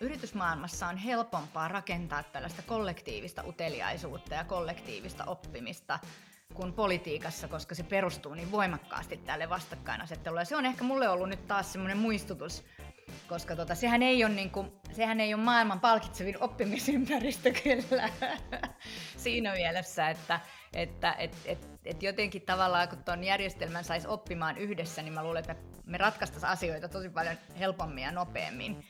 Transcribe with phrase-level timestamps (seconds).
[0.00, 5.98] yritysmaailmassa on helpompaa rakentaa tällaista kollektiivista uteliaisuutta ja kollektiivista oppimista
[6.54, 10.44] kuin politiikassa, koska se perustuu niin voimakkaasti tälle vastakkainasettelulle.
[10.44, 12.64] Se on ehkä mulle ollut nyt taas semmoinen muistutus,
[13.28, 18.08] koska tota, sehän, ei ole niinku, sehän ei ole maailman palkitsevin oppimisympäristö kyllä
[19.16, 20.40] siinä mielessä, että
[20.72, 25.40] että et, et, et jotenkin tavallaan kun tuon järjestelmän saisi oppimaan yhdessä, niin mä luulen,
[25.40, 28.84] että me ratkaistaisiin asioita tosi paljon helpommin ja nopeammin.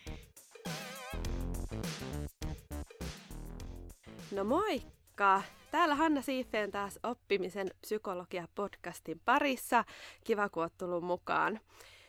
[4.32, 5.42] No moikka!
[5.70, 9.84] Täällä Hanna Siifeen taas oppimisen psykologia-podcastin parissa.
[10.24, 11.60] Kiva, kun tullut mukaan.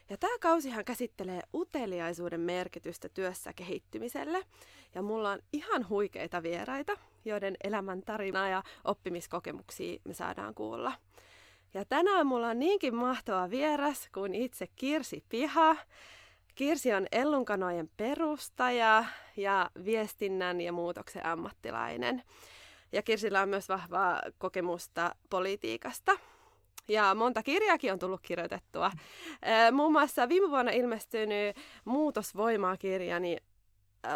[0.10, 4.46] Ja tämä kausihan käsittelee uteliaisuuden merkitystä työssä kehittymiselle.
[4.96, 10.94] Ja mulla on ihan huikeita vieraita, joiden elämän tarinaa ja oppimiskokemuksia me saadaan kuulla.
[11.74, 15.76] Ja tänään mulla on niinkin mahtava vieras kuin itse Kirsi Piha.
[16.60, 19.06] Kirsi on Ellunkanojen perustaja
[19.38, 22.24] ja viestinnän ja muutoksen ammattilainen.
[22.92, 26.12] Ja Kirsillä on myös vahvaa kokemusta politiikasta.
[26.88, 28.92] Ja monta kirjaakin on tullut kirjoitettua.
[29.72, 33.40] Muun muassa viime vuonna ilmestynyt Muutosvoimaa-kirja niin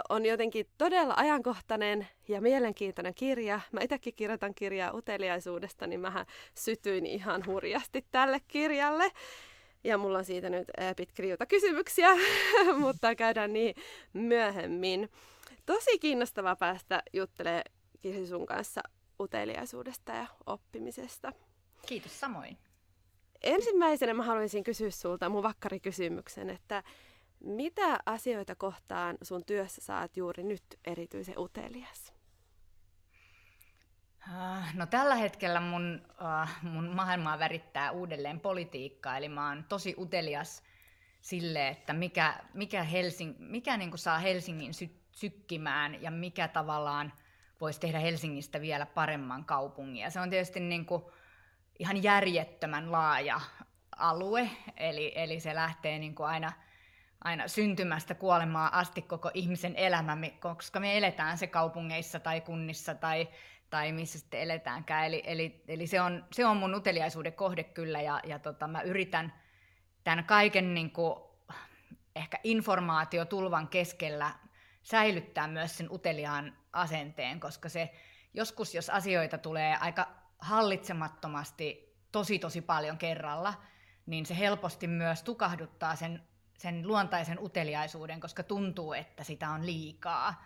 [0.10, 3.60] on jotenkin todella ajankohtainen ja mielenkiintoinen kirja.
[3.72, 9.12] Mä itsekin kirjoitan kirjaa uteliaisuudesta, niin mä sytyin ihan hurjasti tälle kirjalle.
[9.84, 10.68] Ja mulla on siitä nyt
[10.98, 12.10] pitkä riuta kysymyksiä,
[12.80, 13.76] mutta käydään niin
[14.14, 15.10] myöhemmin.
[15.66, 17.64] Tosi kiinnostavaa päästä juttelemaan
[18.02, 18.82] Kirsi sun kanssa
[19.20, 21.34] uteliaisuudesta ja oppimisesta.
[21.86, 22.58] Kiitos samoin.
[23.44, 26.84] Ensimmäisenä mä haluaisin kysyä sulta mun vakkarikysymyksen, että
[27.40, 32.03] mitä asioita kohtaan sun työssä saat juuri nyt erityisen utelias?
[34.32, 39.96] Ah, no tällä hetkellä mun, uh, mun maailmaa värittää uudelleen politiikka, eli mä oon tosi
[39.98, 40.64] utelias
[41.22, 47.14] sille, että mikä, mikä, Helsing, mikä niin saa Helsingin sy- sykkimään ja mikä tavallaan
[47.62, 50.02] voisi tehdä Helsingistä vielä paremman kaupungin.
[50.02, 51.04] Ja se on tietysti niin kuin
[51.80, 53.42] ihan järjettömän laaja
[53.98, 56.52] alue, eli, eli se lähtee niin kuin aina–
[57.24, 63.28] aina syntymästä kuolemaa asti koko ihmisen elämä, koska me eletään se kaupungeissa tai kunnissa tai,
[63.74, 65.06] tai missä sitten eletäänkään.
[65.06, 68.82] Eli, eli, eli se, on, se on mun uteliaisuuden kohde kyllä ja, ja tota, mä
[68.82, 69.34] yritän
[70.04, 71.16] tämän kaiken niin kuin,
[72.16, 74.32] ehkä informaatiotulvan keskellä
[74.84, 77.94] säilyttää myös sen uteliaan asenteen, koska se
[78.34, 80.08] joskus, jos asioita tulee aika
[80.40, 83.54] hallitsemattomasti tosi tosi paljon kerralla,
[84.06, 86.24] niin se helposti myös tukahduttaa sen
[86.58, 90.44] sen luontaisen uteliaisuuden, koska tuntuu, että sitä on liikaa.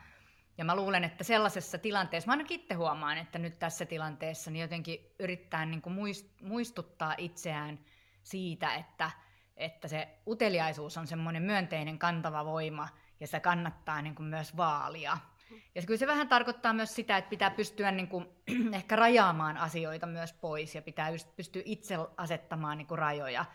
[0.57, 4.61] Ja mä luulen, että sellaisessa tilanteessa, mä ainakin itse huomaan, että nyt tässä tilanteessa niin
[4.61, 5.95] jotenkin yrittää niin kuin
[6.41, 7.79] muistuttaa itseään
[8.23, 9.11] siitä, että,
[9.57, 15.17] että se uteliaisuus on semmoinen myönteinen kantava voima, ja sitä kannattaa niin kuin myös vaalia.
[15.75, 18.27] Ja kyllä se vähän tarkoittaa myös sitä, että pitää pystyä niin kuin,
[18.73, 23.45] ehkä rajaamaan asioita myös pois, ja pitää pystyä itse asettamaan niin kuin rajoja.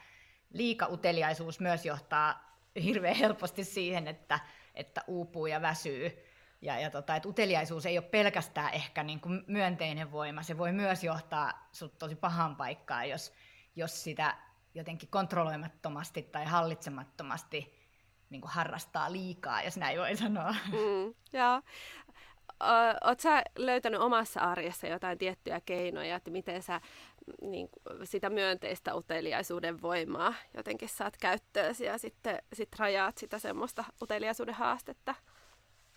[0.52, 4.40] Liika uteliaisuus myös johtaa hirveän helposti siihen, että,
[4.74, 6.31] että uupuu ja väsyy.
[6.62, 10.72] Ja, ja tota, että uteliaisuus ei ole pelkästään ehkä niin kuin myönteinen voima, se voi
[10.72, 13.32] myös johtaa sut tosi pahaan paikkaan, jos,
[13.76, 14.36] jos sitä
[14.74, 17.82] jotenkin kontrolloimattomasti tai hallitsemattomasti
[18.30, 20.54] niin kuin harrastaa liikaa, jos näin voi sanoa.
[20.66, 21.62] Mm, joo.
[23.04, 26.80] Oletko löytänyt omassa arjessa jotain tiettyjä keinoja, että miten sä
[27.40, 27.68] niin,
[28.04, 35.14] sitä myönteistä uteliaisuuden voimaa jotenkin saat käyttöösi ja sitten sit rajaat sitä semmoista uteliaisuuden haastetta,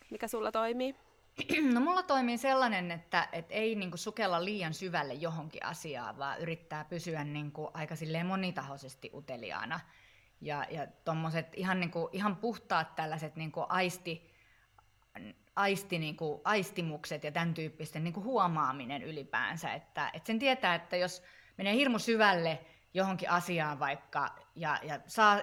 [0.10, 0.96] mikä sulla toimii?
[1.74, 6.86] No mulla toimii sellainen, että et ei niinku sukella liian syvälle johonkin asiaan, vaan yrittää
[6.86, 7.96] pysyä niinku aika
[8.26, 9.80] monitahoisesti uteliaana.
[10.42, 14.32] Ja, ja tommoset ihan, niinku, ihan puhtaat tällaiset niinku aisti,
[15.56, 19.74] aisti, niin kuin, aistimukset ja tämän tyyppisten niin kuin huomaaminen ylipäänsä.
[19.74, 21.24] Että, että sen tietää, että jos
[21.58, 22.60] menee hirmu syvälle
[22.96, 25.42] johonkin asiaan vaikka, ja, ja saa,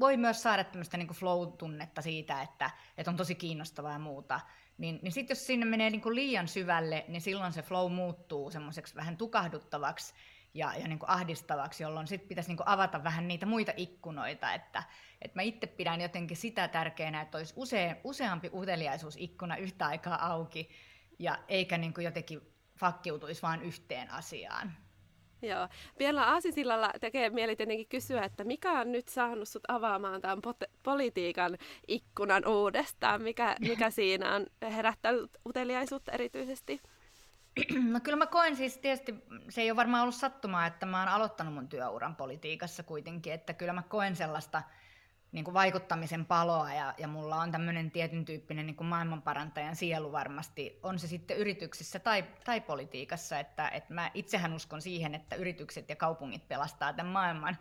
[0.00, 4.40] voi myös saada tämmöistä niin flow-tunnetta siitä, että, että on tosi kiinnostavaa ja muuta,
[4.78, 8.50] niin, niin sitten jos sinne menee niin kuin liian syvälle, niin silloin se flow muuttuu
[8.50, 10.14] semmoiseksi vähän tukahduttavaksi,
[10.54, 14.52] ja, ja niin kuin ahdistavaksi, jolloin sitten pitäisi niin kuin avata vähän niitä muita ikkunoita.
[14.52, 14.82] Että,
[15.22, 20.70] että mä itse pidän jotenkin sitä tärkeänä, että olisi usea, useampi uteliaisuusikkuna yhtä aikaa auki,
[21.18, 22.40] ja eikä niin kuin jotenkin
[22.78, 24.85] fakkiutuisi vain yhteen asiaan.
[25.42, 25.68] Joo.
[25.98, 30.70] Pienellä aasisillalla tekee mieli tietenkin kysyä, että mikä on nyt saanut sut avaamaan tämän pot-
[30.82, 33.22] politiikan ikkunan uudestaan?
[33.22, 36.80] Mikä, mikä siinä on herättänyt uteliaisuutta erityisesti?
[37.90, 39.14] No kyllä mä koen siis tietysti,
[39.48, 43.52] se ei ole varmaan ollut sattumaa, että mä oon aloittanut mun työuran politiikassa kuitenkin, että
[43.52, 44.62] kyllä mä koen sellaista
[45.36, 50.12] niin kuin vaikuttamisen paloa ja, ja mulla on tämmöinen tietyn tyyppinen niin kuin maailmanparantajan sielu
[50.12, 55.36] varmasti, on se sitten yrityksissä tai, tai politiikassa, että, että mä itsehän uskon siihen, että
[55.36, 57.58] yritykset ja kaupungit pelastaa tämän maailman.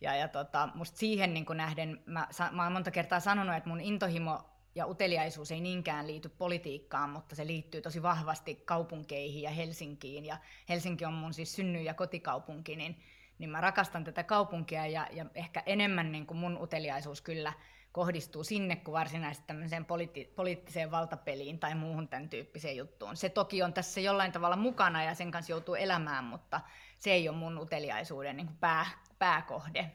[0.00, 3.68] Ja, ja tota, musta siihen niin kuin nähden, mä, mä oon monta kertaa sanonut, että
[3.68, 9.50] mun intohimo ja uteliaisuus ei niinkään liity politiikkaan, mutta se liittyy tosi vahvasti kaupunkeihin ja
[9.50, 10.24] Helsinkiin.
[10.24, 10.36] Ja
[10.68, 12.96] Helsinki on mun siis synny- ja kotikaupunki, niin
[13.38, 17.52] niin mä rakastan tätä kaupunkia ja, ja ehkä enemmän niin kuin mun uteliaisuus kyllä
[17.92, 23.16] kohdistuu sinne kuin varsinaisesti tämmöiseen poliitti- poliittiseen valtapeliin tai muuhun tämän tyyppiseen juttuun.
[23.16, 26.60] Se toki on tässä jollain tavalla mukana ja sen kanssa joutuu elämään, mutta
[26.98, 28.86] se ei ole mun uteliaisuuden niin kuin pää,
[29.18, 29.90] pääkohde.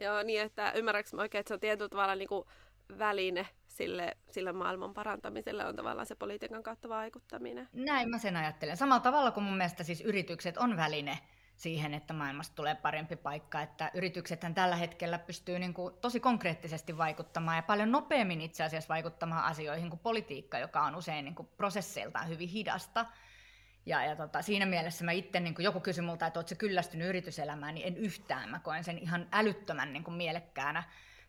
[0.00, 2.44] Joo, niin että ymmärrätkö mä oikein, että se on tietyllä tavalla niin kuin
[2.98, 7.68] väline sille, sille maailman parantamiselle on tavallaan se politiikan kautta vaikuttaminen.
[7.72, 8.76] Näin mä sen ajattelen.
[8.76, 11.18] Samalla tavalla kuin mun mielestä siis yritykset on väline
[11.56, 13.62] siihen, että maailmasta tulee parempi paikka.
[13.62, 18.88] Että yrityksethän tällä hetkellä pystyy niin kuin tosi konkreettisesti vaikuttamaan ja paljon nopeammin itse asiassa
[18.88, 23.06] vaikuttamaan asioihin kuin politiikka, joka on usein niin kuin prosesseiltaan hyvin hidasta.
[23.86, 27.74] Ja, ja tota, siinä mielessä mä itse, niin joku kysyi multa, että oletko kyllästynyt yrityselämään,
[27.74, 28.50] niin en yhtään.
[28.50, 30.82] Mä koen sen ihan älyttömän niin kuin mielekkäänä,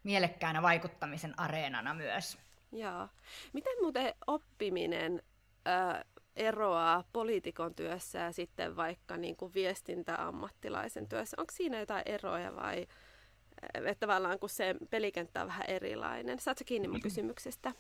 [0.04, 2.38] mielekkäänä vaikuttamisen areenana myös.
[2.72, 3.10] Joo.
[3.54, 5.22] Miten muuten oppiminen
[5.68, 6.04] äh,
[6.38, 11.38] eroaa poliitikon työssä ja sitten vaikka niin kuin viestintäammattilaisen työssä?
[11.40, 12.88] Onko siinä jotain eroja vai
[13.74, 16.40] että tavallaan kun se pelikenttä on vähän erilainen?
[16.40, 17.74] Saatko kiinni mun kysymyksestä?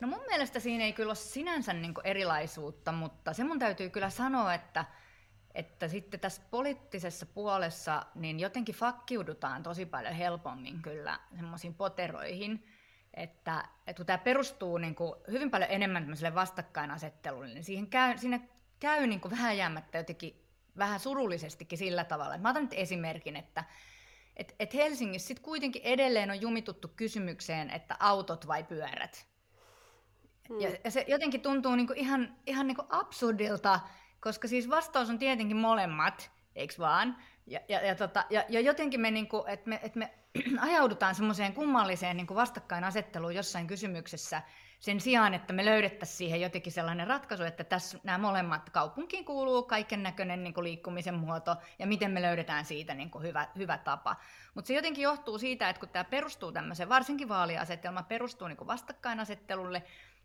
[0.00, 4.10] No mun mielestä siinä ei kyllä ole sinänsä niin erilaisuutta, mutta se mun täytyy kyllä
[4.10, 4.84] sanoa, että,
[5.54, 12.64] että sitten tässä poliittisessa puolessa niin jotenkin fakkiudutaan tosi paljon helpommin kyllä semmoisiin poteroihin,
[13.16, 18.18] että, että kun tämä perustuu niin kuin hyvin paljon enemmän tämmöiselle vastakkainasettelulle, niin siihen käy,
[18.18, 18.40] siinä
[18.80, 20.42] käy niin kuin vähän jäämättä jotenkin
[20.78, 22.38] vähän surullisestikin sillä tavalla.
[22.38, 23.64] Mä otan nyt esimerkin, että
[24.36, 29.26] et, et Helsingissä sitten kuitenkin edelleen on jumituttu kysymykseen, että autot vai pyörät.
[30.48, 30.60] Hmm.
[30.60, 33.80] Ja, ja se jotenkin tuntuu niinku ihan, ihan niinku absurdilta,
[34.20, 37.16] koska siis vastaus on tietenkin molemmat, eikö vaan?
[37.46, 40.14] Ja, ja, ja, tota, ja, ja jotenkin me, niinku, että me, et me
[40.60, 44.42] ajaudutaan semmoiseen kummalliseen niin kuin vastakkainasetteluun jossain kysymyksessä
[44.80, 49.62] sen sijaan, että me löydettäisiin siihen jotenkin sellainen ratkaisu, että tässä nämä molemmat kaupunkiin kuuluu
[49.62, 54.16] kaiken näköinen niin liikkumisen muoto ja miten me löydetään siitä niin kuin hyvä, hyvä tapa.
[54.54, 58.68] Mutta se jotenkin johtuu siitä, että kun tämä perustuu tämmöiseen, varsinkin vaaliasetelma perustuu niin kuin
[58.68, 59.82] vastakkainasettelulle,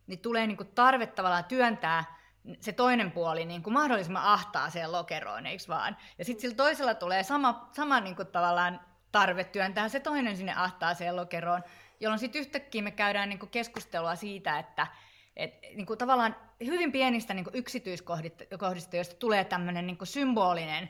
[0.07, 2.20] niin tulee niin kuin tarve tavallaan työntää
[2.59, 5.97] se toinen puoli niin kuin mahdollisimman ahtaa siihen lokeroon, eikö vaan?
[6.17, 8.79] Ja sitten sillä toisella tulee sama, sama niin kuin tavallaan
[9.11, 11.63] tarve työntää se toinen sinne ahtaaseen lokeroon,
[11.99, 14.88] jolloin sitten yhtäkkiä me käydään niinku keskustelua siitä, että
[15.35, 16.35] et, niinku tavallaan
[16.65, 20.89] hyvin pienistä niinku yksityiskohdista, joista tulee tämmöinen niinku symbolinen,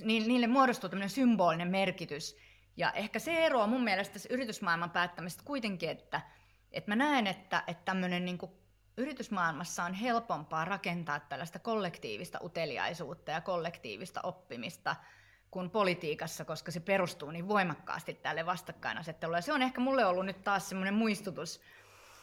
[0.00, 2.36] niin niille muodostuu tämmöinen symbolinen merkitys.
[2.76, 6.20] Ja ehkä se ero on mun mielestä tässä yritysmaailman päättämistä kuitenkin, että,
[6.72, 8.61] että mä näen, että, että tämmöinen niinku
[8.96, 14.96] yritysmaailmassa on helpompaa rakentaa tällaista kollektiivista uteliaisuutta ja kollektiivista oppimista–
[15.52, 19.38] kuin politiikassa, koska se perustuu niin voimakkaasti tälle vastakkainasettelulle.
[19.38, 21.60] Ja se on ehkä mulle ollut nyt taas semmoinen muistutus,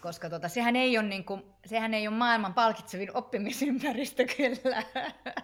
[0.01, 4.83] koska tota, sehän, ei ole niin kuin, sehän ei ole maailman palkitsevin oppimisympäristö kyllä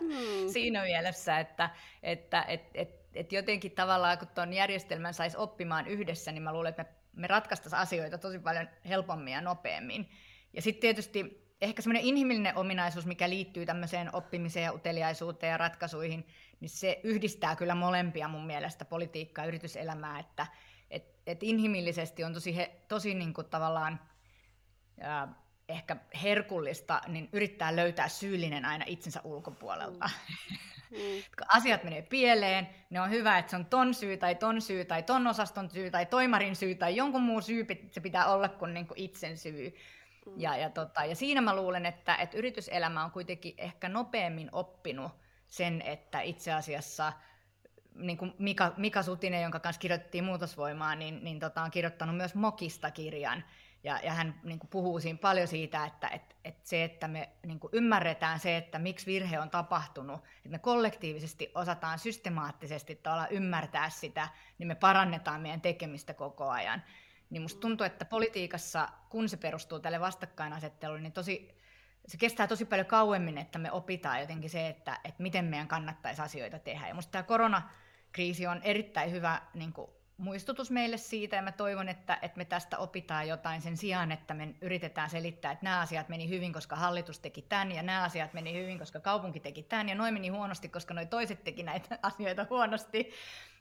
[0.02, 0.50] mm.
[0.54, 1.70] siinä mielessä, että,
[2.04, 6.70] että et, et, et jotenkin tavallaan kun tuon järjestelmän saisi oppimaan yhdessä, niin mä luulen,
[6.70, 10.10] että me, me ratkaistaisiin asioita tosi paljon helpommin ja nopeammin.
[10.56, 16.28] Ja sitten tietysti ehkä semmoinen inhimillinen ominaisuus, mikä liittyy tämmöiseen oppimiseen ja uteliaisuuteen ja ratkaisuihin,
[16.60, 20.48] niin se yhdistää kyllä molempia mun mielestä politiikkaa ja yrityselämää, että
[20.90, 24.00] et, et inhimillisesti on tosi, he, tosi niin kuin tavallaan
[25.00, 25.28] ää,
[25.70, 30.10] ehkä herkullista niin yrittää löytää syyllinen aina itsensä ulkopuolelta.
[30.10, 30.56] Mm.
[30.98, 31.24] Mm.
[31.38, 34.86] Kun asiat menee pieleen, ne on hyvä, että se on ton syy tai ton syy
[34.86, 38.74] tai ton osaston syy tai toimarin syy tai jonkun muun syy se pitää olla kuin,
[38.74, 39.76] niin kuin itsen syy.
[40.26, 40.34] Mm.
[40.38, 45.12] Ja, ja, tota, ja siinä mä luulen, että, että yrityselämä on kuitenkin ehkä nopeammin oppinut
[45.48, 47.14] sen, että itse asiassa
[47.96, 52.36] niin kuin Mika, Mika Sutinen, jonka kanssa kirjoitettiin muutosvoimaa, niin, niin tota, on kirjoittanut myös
[52.36, 53.44] Mokista kirjan.
[53.84, 57.30] Ja, ja hän niin kuin puhuu siinä paljon siitä, että, että, että se, että me
[57.46, 63.90] niin kuin ymmärretään se, että miksi virhe on tapahtunut, että me kollektiivisesti osataan systemaattisesti ymmärtää
[63.90, 66.84] sitä, niin me parannetaan meidän tekemistä koko ajan.
[67.30, 71.56] Niin musta tuntuu, että politiikassa, kun se perustuu tälle vastakkainasettelulle, niin tosi
[72.08, 76.22] se kestää tosi paljon kauemmin, että me opitaan jotenkin se, että, että miten meidän kannattaisi
[76.22, 76.88] asioita tehdä.
[76.88, 81.90] Ja musta tämä koronakriisi on erittäin hyvä niin kuin, muistutus meille siitä, ja mä toivon,
[81.90, 86.10] että, että me tästä opitaan jotain sen sijaan, että me yritetään selittää, että nämä asiat
[86.10, 89.90] meni hyvin, koska hallitus teki tämän, ja nämä asiat meni hyvin, koska kaupunki teki tämän,
[89.90, 93.12] ja noin meni huonosti, koska noi toiset teki näitä asioita huonosti.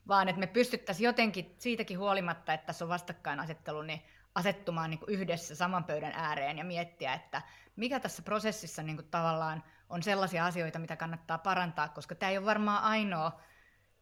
[0.08, 4.02] Vaan että me pystyttäisiin jotenkin siitäkin huolimatta, että tässä on vastakkainasettelu, niin
[4.34, 7.42] asettumaan niin yhdessä saman pöydän ääreen ja miettiä, että
[7.76, 12.46] mikä tässä prosessissa niin tavallaan on sellaisia asioita, mitä kannattaa parantaa, koska tämä ei ole
[12.46, 13.40] varmaan ainoa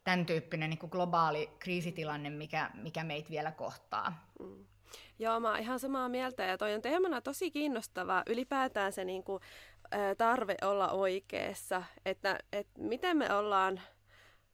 [0.03, 4.27] tämän tyyppinen niin globaali kriisitilanne, mikä, mikä meitä vielä kohtaa.
[4.39, 4.65] Mm.
[5.19, 9.23] Joo, mä oon ihan samaa mieltä ja toi on teemana tosi kiinnostava ylipäätään se niin
[9.23, 9.41] kuin,
[10.17, 13.81] tarve olla oikeassa, että, että miten me ollaan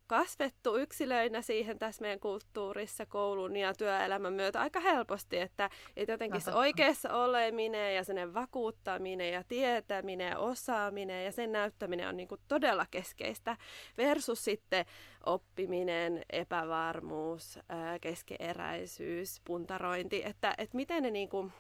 [0.10, 6.42] kasvettu yksilöinä siihen tässä meidän kulttuurissa, koulun ja työelämän myötä aika helposti, että, että jotenkin
[6.42, 12.28] se oikeassa oleminen ja sen vakuuttaminen ja tietäminen ja osaaminen ja sen näyttäminen on niin
[12.28, 13.58] kuin todella keskeistä
[13.98, 14.86] versus sitten
[15.26, 17.60] oppiminen, epävarmuus,
[18.02, 21.52] keskeeräisyys, puntarointi, että, että miten ne, niin kuin,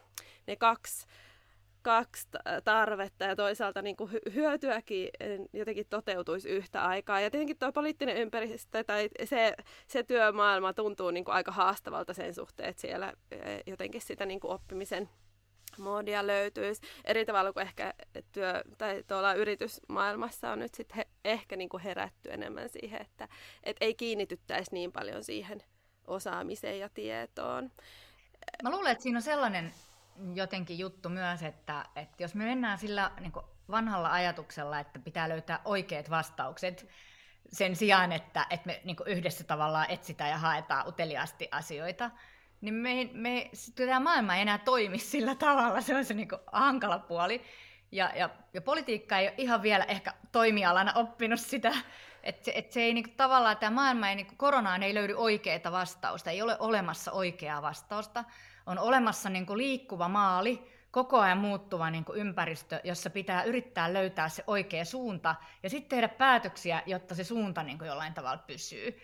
[0.47, 1.07] ne kaksi
[1.81, 2.27] kaksi
[2.63, 5.09] tarvetta ja toisaalta niin kuin hyötyäkin
[5.53, 7.19] jotenkin toteutuisi yhtä aikaa.
[7.19, 9.53] Ja tietenkin tuo poliittinen ympäristö tai se,
[9.87, 14.39] se työmaailma tuntuu niin kuin aika haastavalta sen suhteen, että siellä eh, jotenkin sitä niin
[14.39, 15.09] kuin oppimisen
[15.77, 17.93] moodia löytyisi eri tavalla kuin ehkä
[18.31, 23.27] työ, tai tuolla yritysmaailmassa on nyt sitten he, ehkä niin kuin herätty enemmän siihen, että
[23.63, 25.63] et ei kiinnityttäisi niin paljon siihen
[26.07, 27.71] osaamiseen ja tietoon.
[28.63, 29.73] Mä luulen, että siinä on sellainen
[30.33, 33.33] jotenkin juttu myös, että, että jos me mennään sillä niin
[33.71, 36.89] vanhalla ajatuksella, että pitää löytää oikeat vastaukset
[37.51, 42.11] sen sijaan, että, että me niin yhdessä tavallaan etsitään ja haetaan uteliaasti asioita,
[42.61, 46.99] niin me, me, tämä maailma ei enää toimi sillä tavalla, se on se niin hankala
[46.99, 47.41] puoli.
[47.91, 51.73] Ja, ja, ja politiikka ei ole ihan vielä ehkä toimialana oppinut sitä,
[52.23, 55.71] että se, et se ei niinku, tavallaan, tämä maailma ei, niinku, koronaan ei löydy oikeaa
[55.71, 58.23] vastausta, ei ole olemassa oikeaa vastausta,
[58.69, 63.93] on olemassa niin kuin liikkuva maali, koko ajan muuttuva niin kuin ympäristö, jossa pitää yrittää
[63.93, 68.43] löytää se oikea suunta ja sitten tehdä päätöksiä, jotta se suunta niin kuin jollain tavalla
[68.47, 68.99] pysyy.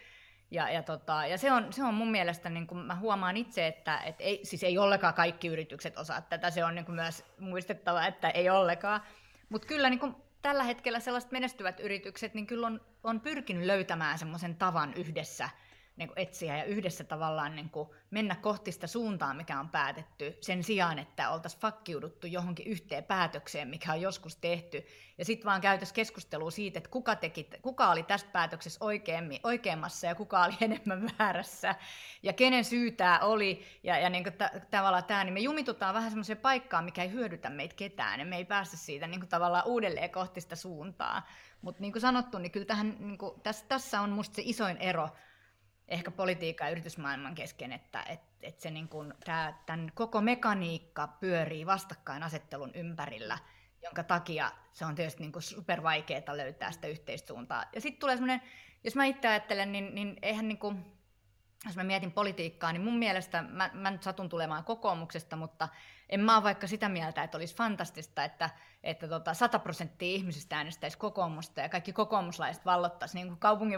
[0.52, 3.68] Ja, ja, tota, ja se, on, se on mun mielestä, niin kuin mä huomaan itse,
[3.68, 7.26] että et ei, siis ei ollenkaan kaikki yritykset osaa tätä, se on niin kuin myös
[7.40, 9.02] muistettava, että ei ollenkaan.
[9.50, 14.20] Mutta kyllä niin kuin tällä hetkellä sellaiset menestyvät yritykset, niin kyllä on, on pyrkinyt löytämään
[14.20, 15.50] semmoisen tavan yhdessä–
[15.98, 20.38] niin kuin etsiä ja yhdessä tavallaan niin kuin mennä kohti sitä suuntaa, mikä on päätetty,
[20.42, 24.86] sen sijaan, että oltaisiin fakkiuduttu johonkin yhteen päätökseen, mikä on joskus tehty,
[25.18, 30.08] ja sitten vaan käytäisiin keskustelua siitä, että kuka, teki, kuka oli tästä päätöksessä oikeammin, oikeammassa
[30.08, 31.76] ja kuka oli enemmän väärässä,
[32.24, 35.94] ja kenen syy tämä oli, ja, ja niin kuin t- tavallaan tämä, niin me jumitutaan
[35.94, 39.30] vähän semmoiseen paikkaan, mikä ei hyödytä meitä ketään, ja me ei päästä siitä niin kuin
[39.30, 41.28] tavallaan uudelleen kohti sitä suuntaa.
[41.62, 44.78] Mutta niin kuin sanottu, niin kyllä tähän, niin kuin, tässä, tässä on musta se isoin
[44.78, 45.10] ero,
[45.88, 51.08] ehkä politiikan ja yritysmaailman kesken, että et, et se niin kun, tää, tämän koko mekaniikka
[51.08, 53.38] pyörii vastakkainasettelun ympärillä,
[53.84, 57.66] jonka takia se on tietysti niin super vaikeaa löytää sitä yhteistuuntaa.
[57.76, 58.42] Ja sitten tulee semmoinen,
[58.84, 60.86] jos mä itse ajattelen, niin, niin eihän niin kuin,
[61.66, 65.70] jos mä mietin politiikkaa, niin mun mielestä, mä, mä nyt satun tulemaan kokoomuksesta, mutta
[66.10, 68.50] en mä ole vaikka sitä mieltä, että olisi fantastista, että,
[68.84, 73.72] että tota 100 prosenttia ihmisistä äänestäisi kokoomusta ja kaikki kokoomuslaiset vallottaisi niin kuin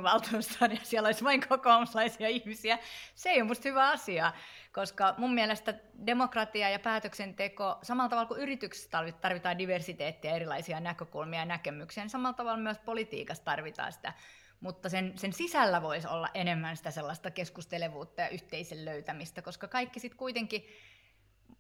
[0.72, 2.79] ja siellä olisi vain kokoomuslaisia ihmisiä.
[3.15, 4.34] Se ei ole musta hyvä asia,
[4.72, 5.74] koska mun mielestä
[6.05, 8.89] demokratia ja päätöksenteko, samalla tavalla kuin yrityksessä
[9.22, 14.13] tarvitaan diversiteettiä, erilaisia näkökulmia ja näkemyksiä, niin samalla tavalla myös politiikassa tarvitaan sitä
[14.59, 19.99] mutta sen, sen sisällä voisi olla enemmän sitä sellaista keskustelevuutta ja yhteisen löytämistä, koska kaikki
[19.99, 20.65] sitten kuitenkin,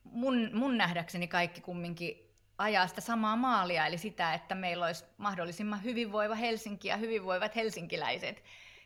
[0.03, 2.27] mun, mun nähdäkseni kaikki kumminkin
[2.57, 8.43] ajaa sitä samaa maalia, eli sitä, että meillä olisi mahdollisimman hyvinvoiva Helsinki ja hyvinvoivat helsinkiläiset.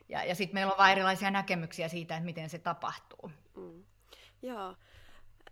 [0.10, 3.32] Ja, ja sitten meillä on vain erilaisia näkemyksiä siitä, että miten se tapahtuu.
[3.56, 3.84] Mm.
[4.42, 4.76] Joo.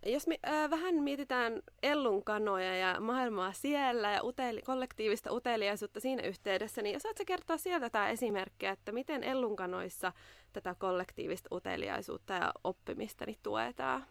[0.06, 6.22] Jos me äh, vähän mietitään Ellun kanoja ja maailmaa siellä ja uteli, kollektiivista uteliaisuutta siinä
[6.22, 10.12] yhteydessä, niin osaatko kertoa sieltä tämä esimerkkiä, että miten Ellun kanoissa
[10.52, 14.06] tätä kollektiivista uteliaisuutta ja oppimista niin tuetaan?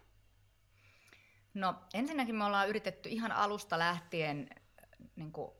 [1.53, 4.49] No ensinnäkin me ollaan yritetty ihan alusta lähtien
[5.15, 5.51] niin kuin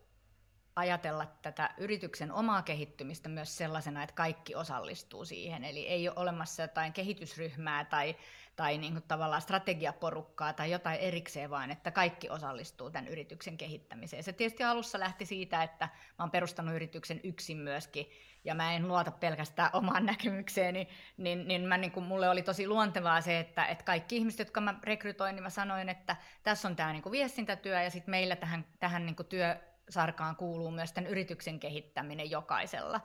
[0.76, 5.64] ajatella tätä yrityksen omaa kehittymistä myös sellaisena, että kaikki osallistuu siihen.
[5.64, 8.16] Eli ei ole olemassa jotain kehitysryhmää tai,
[8.60, 14.24] tai niin kuin tavallaan strategiaporukkaa tai jotain erikseen, vaan että kaikki osallistuu tämän yrityksen kehittämiseen.
[14.24, 18.06] Se tietysti alussa lähti siitä, että mä oon perustanut yrityksen yksin myöskin,
[18.44, 20.88] ja mä en luota pelkästään omaan näkemykseeni,
[21.18, 24.62] niin, niin, mä, niin kuin, mulle oli tosi luontevaa se, että, että kaikki ihmiset, jotka
[24.62, 28.36] mä rekrytoin, niin mä sanoin, että tässä on tämä niin kuin viestintätyö, ja sitten meillä
[28.36, 29.56] tähän, tähän niin kuin työ,
[29.89, 33.01] sarkaan kuuluu myös tämän yrityksen kehittäminen jokaisella.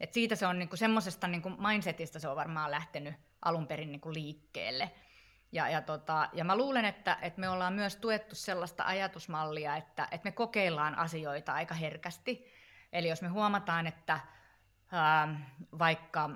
[0.00, 4.12] Et siitä se on niinku semmoisesta niinku mindsetistä se on varmaan lähtenyt alun perin niinku
[4.12, 4.90] liikkeelle.
[5.52, 10.08] Ja, ja, tota, ja mä luulen, että, että me ollaan myös tuettu sellaista ajatusmallia, että,
[10.10, 12.46] että me kokeillaan asioita aika herkästi.
[12.92, 14.20] Eli jos me huomataan, että
[15.78, 16.30] vaikka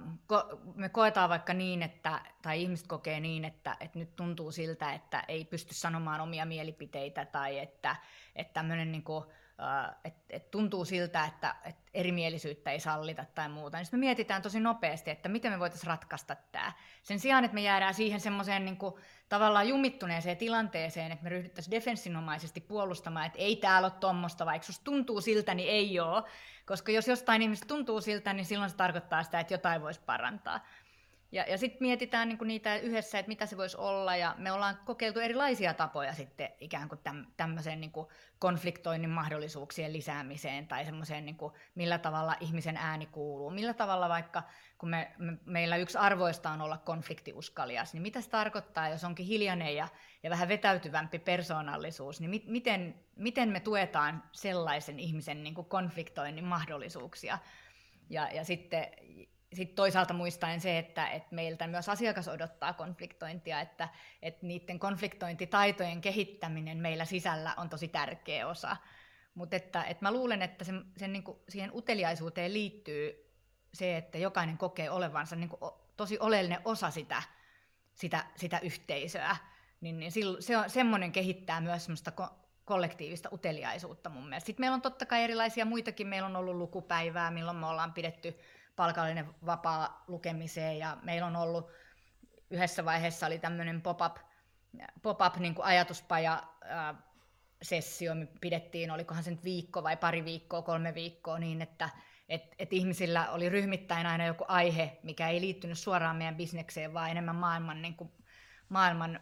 [0.74, 5.24] me koetaan vaikka niin, että, tai ihmiset kokee niin, että, että nyt tuntuu siltä, että
[5.28, 7.96] ei pysty sanomaan omia mielipiteitä tai että,
[8.36, 9.04] että tämmöinen niin
[10.04, 14.60] et, et tuntuu siltä, että et erimielisyyttä ei sallita tai muuta, niin me mietitään tosi
[14.60, 16.72] nopeasti, että miten me voitaisiin ratkaista tämä.
[17.02, 18.78] Sen sijaan, että me jäädään siihen semmoiseen niin
[19.28, 24.84] tavallaan jumittuneeseen tilanteeseen, että me ryhdyttäisiin defenssinomaisesti puolustamaan, että ei täällä ole tuommoista, vaikka susta
[24.84, 26.22] tuntuu siltä, niin ei ole.
[26.66, 30.60] Koska jos jostain ihmistä tuntuu siltä, niin silloin se tarkoittaa sitä, että jotain voisi parantaa.
[31.32, 34.78] Ja, ja sitten mietitään niin niitä yhdessä, että mitä se voisi olla, ja me ollaan
[34.84, 38.06] kokeiltu erilaisia tapoja sitten ikään kuin täm, tämmöiseen niin kuin
[38.38, 41.36] konfliktoinnin mahdollisuuksien lisäämiseen, tai semmoiseen, niin
[41.74, 44.42] millä tavalla ihmisen ääni kuuluu, millä tavalla vaikka,
[44.78, 49.26] kun me, me, meillä yksi arvoista on olla konfliktiuskalias, niin mitä se tarkoittaa, jos onkin
[49.26, 49.88] hiljainen ja,
[50.22, 56.44] ja vähän vetäytyvämpi persoonallisuus, niin mi, miten, miten me tuetaan sellaisen ihmisen niin kuin konfliktoinnin
[56.44, 57.38] mahdollisuuksia,
[58.10, 58.86] ja, ja sitten
[59.52, 63.88] sitten toisaalta muistaen se, että, että meiltä myös asiakas odottaa konfliktointia, että,
[64.22, 68.76] että niiden konfliktointitaitojen kehittäminen meillä sisällä on tosi tärkeä osa.
[69.34, 73.30] Mutta että, että mä luulen, että sen, sen niin kuin siihen uteliaisuuteen liittyy
[73.74, 77.22] se, että jokainen kokee olevansa niin kuin tosi oleellinen osa sitä,
[77.94, 79.36] sitä, sitä yhteisöä.
[79.80, 82.12] Niin, niin se on, semmoinen kehittää myös semmoista
[82.64, 84.46] kollektiivista uteliaisuutta mun mielestä.
[84.46, 86.06] Sitten meillä on totta kai erilaisia muitakin.
[86.06, 88.38] Meillä on ollut lukupäivää, milloin me ollaan pidetty
[88.80, 91.70] palkallinen vapaa lukemiseen ja meillä on ollut
[92.50, 94.16] yhdessä vaiheessa oli tämmöinen pop-up,
[95.02, 96.94] pop-up niin kuin ajatuspaja ää,
[97.62, 101.90] sessio, me pidettiin, olikohan se nyt viikko vai pari viikkoa, kolme viikkoa, niin että
[102.28, 107.10] et, et ihmisillä oli ryhmittäin aina joku aihe, mikä ei liittynyt suoraan meidän bisnekseen, vaan
[107.10, 108.10] enemmän maailman, niin kuin,
[108.68, 109.20] maailman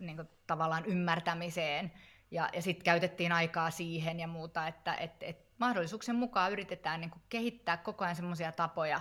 [0.00, 1.92] niin kuin, tavallaan ymmärtämiseen.
[2.30, 7.10] Ja, ja sitten käytettiin aikaa siihen ja muuta, että et, et mahdollisuuksien mukaan yritetään niin
[7.10, 9.00] kuin kehittää koko ajan semmoisia tapoja,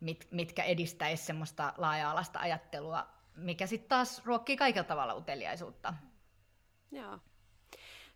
[0.00, 5.94] mit, mitkä edistäisi semmoista laaja-alaista ajattelua, mikä sitten taas ruokkii kaikella tavalla uteliaisuutta.
[6.92, 7.18] Joo.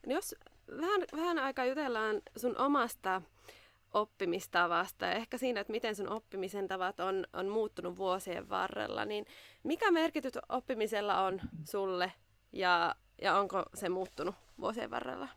[0.07, 0.35] No jos
[0.81, 3.23] vähän, vähän aikaa jutellaan sun omasta
[3.95, 9.27] oppimistavasta ja ehkä siinä, että miten sun oppimisen tavat on, on muuttunut vuosien varrella, niin
[9.63, 12.13] mikä merkitys oppimisella on sulle
[12.53, 15.29] ja, ja onko se muuttunut vuosien varrella?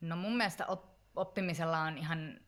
[0.00, 2.40] No mun mielestä op- oppimisella on ihan...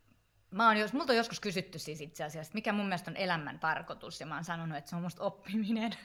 [0.51, 3.59] Mä oon, jos, multa on joskus kysytty siis itse asiassa, mikä mun mielestä on elämän
[3.59, 5.93] tarkoitus, ja mä oon sanonut, että se on musta oppiminen.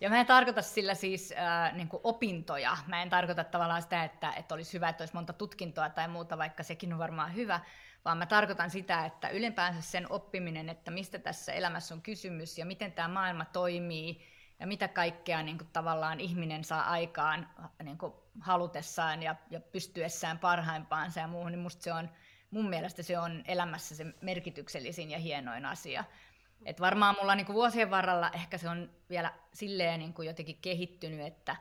[0.00, 2.76] Ja mä en tarkoita sillä siis äh, niin opintoja.
[2.86, 6.38] Mä en tarkoita tavallaan sitä, että, että olisi hyvä, että olisi monta tutkintoa tai muuta,
[6.38, 7.60] vaikka sekin on varmaan hyvä,
[8.04, 12.66] vaan mä tarkoitan sitä, että ylipäänsä sen oppiminen, että mistä tässä elämässä on kysymys ja
[12.66, 14.31] miten tämä maailma toimii
[14.62, 17.48] ja mitä kaikkea niin kuin, tavallaan ihminen saa aikaan
[17.82, 22.10] niin kuin, halutessaan ja, ja pystyessään parhaimpaansa ja muuhun, niin musta se on,
[22.50, 26.04] mun mielestä se on elämässä se merkityksellisin ja hienoin asia.
[26.64, 30.58] Et varmaan mulla niin kuin vuosien varrella ehkä se on vielä silleen niin kuin jotenkin
[30.62, 31.56] kehittynyt, että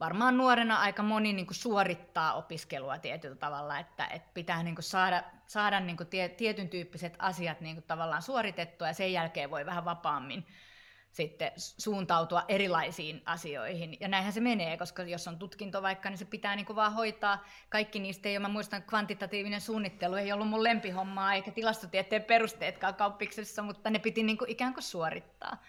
[0.00, 4.84] varmaan nuorena aika moni niin kuin suorittaa opiskelua tietyllä tavalla, että, että pitää niin kuin
[4.84, 9.50] saada, saada niin kuin tie, tietyn tyyppiset asiat niin kuin tavallaan suoritettua ja sen jälkeen
[9.50, 10.46] voi vähän vapaammin
[11.10, 13.96] sitten suuntautua erilaisiin asioihin.
[14.00, 16.94] Ja näinhän se menee, koska jos on tutkinto vaikka, niin se pitää niin kuin vaan
[16.94, 17.44] hoitaa.
[17.68, 23.62] Kaikki niistä ole, mä muistan, kvantitatiivinen suunnittelu ei ollut mun lempihommaa, eikä tilastotieteen perusteetkaan kauppiksessa,
[23.62, 25.62] mutta ne piti niin kuin ikään kuin suorittaa.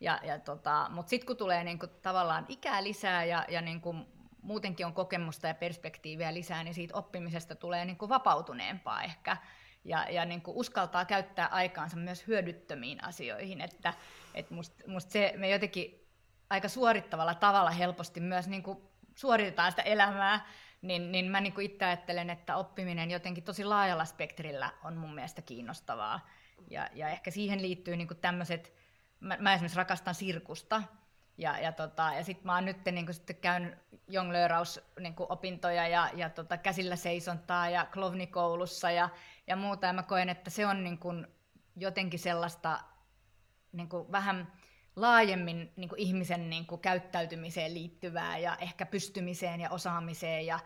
[0.00, 3.80] Ja, ja tota, mutta sitten kun tulee niin kuin tavallaan ikää lisää ja, ja niin
[3.80, 4.06] kuin
[4.42, 9.36] muutenkin on kokemusta ja perspektiiviä lisää, niin siitä oppimisesta tulee niin kuin vapautuneempaa ehkä
[9.84, 13.60] ja, ja niin kuin uskaltaa käyttää aikaansa myös hyödyttömiin asioihin.
[13.60, 13.94] Että
[14.34, 16.06] et musta must se, me jotenkin
[16.50, 18.78] aika suorittavalla tavalla helposti myös niin kuin
[19.14, 20.46] suoritetaan sitä elämää,
[20.82, 25.14] niin, niin mä niin kuin itse ajattelen, että oppiminen jotenkin tosi laajalla spektrillä on mun
[25.14, 26.28] mielestä kiinnostavaa.
[26.70, 28.72] Ja, ja ehkä siihen liittyy niin tämmöiset,
[29.20, 30.82] mä, mä esimerkiksi rakastan sirkusta,
[31.40, 33.74] ja, ja, tota, ja sitten mä oon nyt niin sitten käynyt
[34.08, 39.08] jonglöörausopintoja niin ja, ja tota, käsillä seisontaa ja klovnikoulussa ja,
[39.46, 39.86] ja muuta.
[39.86, 41.26] Ja mä koen, että se on niin kuin
[41.76, 42.80] jotenkin sellaista
[43.72, 44.52] niin kuin vähän
[44.96, 50.58] laajemmin niin kuin ihmisen niin kuin käyttäytymiseen liittyvää ja ehkä pystymiseen ja osaamiseen ja,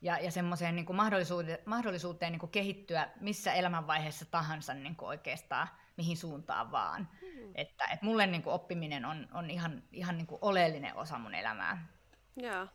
[0.00, 5.68] ja, ja semmoiseen niin mahdollisuuteen, mahdollisuuteen niin kuin kehittyä missä elämänvaiheessa tahansa niin kuin oikeastaan
[5.96, 7.08] mihin suuntaan vaan.
[7.40, 7.52] Mm.
[7.54, 11.34] Että, että mulle niin kuin oppiminen on, on ihan, ihan niin kuin oleellinen osa mun
[11.34, 11.86] elämää.
[12.36, 12.66] Joo,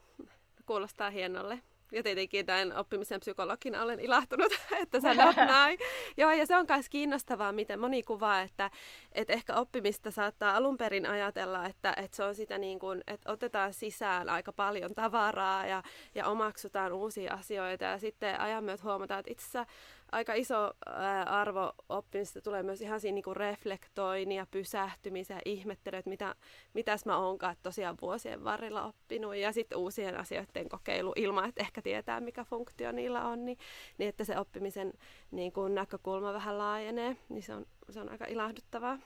[0.65, 1.61] kuulostaa hienolle.
[1.91, 5.79] Ja tietenkin tämän oppimisen psykologina olen ilahtunut, että sanot näin.
[6.17, 8.71] Joo, ja se on myös kiinnostavaa, miten moni kuvaa, että,
[9.15, 13.31] että ehkä oppimista saattaa alun perin ajatella, että, että se on sitä niin kuin, että
[13.31, 15.83] otetaan sisään aika paljon tavaraa ja,
[16.15, 17.85] ja omaksutaan uusia asioita.
[17.85, 19.65] Ja sitten ajan myötä huomataan, että itse
[20.11, 25.99] aika iso ää, arvo oppimista tulee myös ihan siinä niin reflektoinnin ja pysähtymisen ja ihmettelyyn,
[25.99, 26.35] että mitä,
[26.73, 31.81] mitäs mä oonkaan tosiaan vuosien varrella oppinut ja sitten uusien asioiden kokeilu ilman, että ehkä
[31.81, 33.57] tietää mikä funktio niillä on, niin,
[33.97, 34.93] niin että se oppimisen
[35.31, 38.99] niin kuin näkökulma vähän laajenee, niin se on, se on aika ilahduttavaa.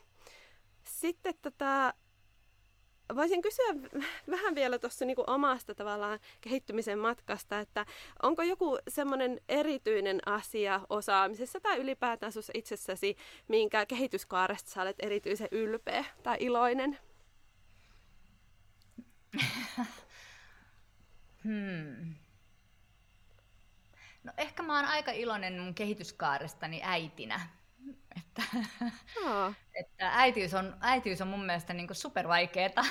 [0.84, 1.94] Sitten tota,
[3.16, 3.74] voisin kysyä
[4.30, 7.86] vähän vielä tuossa niin omasta tavallaan kehittymisen matkasta, että
[8.22, 13.16] onko joku semmoinen erityinen asia osaamisessa tai ylipäätään sinussa itsessäsi,
[13.48, 16.98] minkä kehityskaaresta sä olet erityisen ylpeä tai iloinen?
[21.44, 22.14] hmm.
[24.24, 27.40] No ehkä mä oon aika iloinen mun kehityskaarestani äitinä
[28.40, 32.84] että, että äitiys, on, äitiys on mun mielestä niin supervaikeeta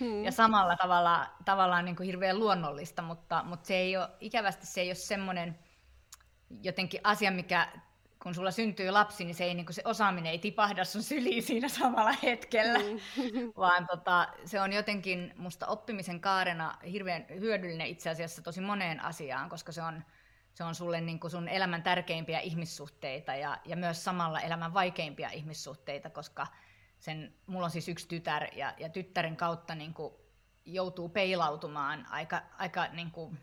[0.00, 0.24] hmm.
[0.24, 4.88] ja samalla tavalla, tavallaan niin hirveän luonnollista, mutta, mutta se ei ole, ikävästi se ei
[4.88, 5.58] ole semmoinen
[6.62, 7.68] jotenkin asia, mikä
[8.22, 11.68] kun sulla syntyy lapsi, niin se, ei, niin se osaaminen ei tipahda sun syliin siinä
[11.68, 13.52] samalla hetkellä, mm.
[13.62, 19.48] vaan tota, se on jotenkin musta oppimisen kaarena hirveän hyödyllinen itse asiassa tosi moneen asiaan,
[19.48, 20.04] koska se on,
[20.60, 25.30] se on sulle niin kuin sun elämän tärkeimpiä ihmissuhteita ja, ja myös samalla elämän vaikeimpia
[25.30, 26.46] ihmissuhteita, koska
[26.98, 30.14] sen, mulla on siis yksi tytär ja, ja tyttären kautta niin kuin
[30.64, 33.38] joutuu peilautumaan aika, aika niin kuin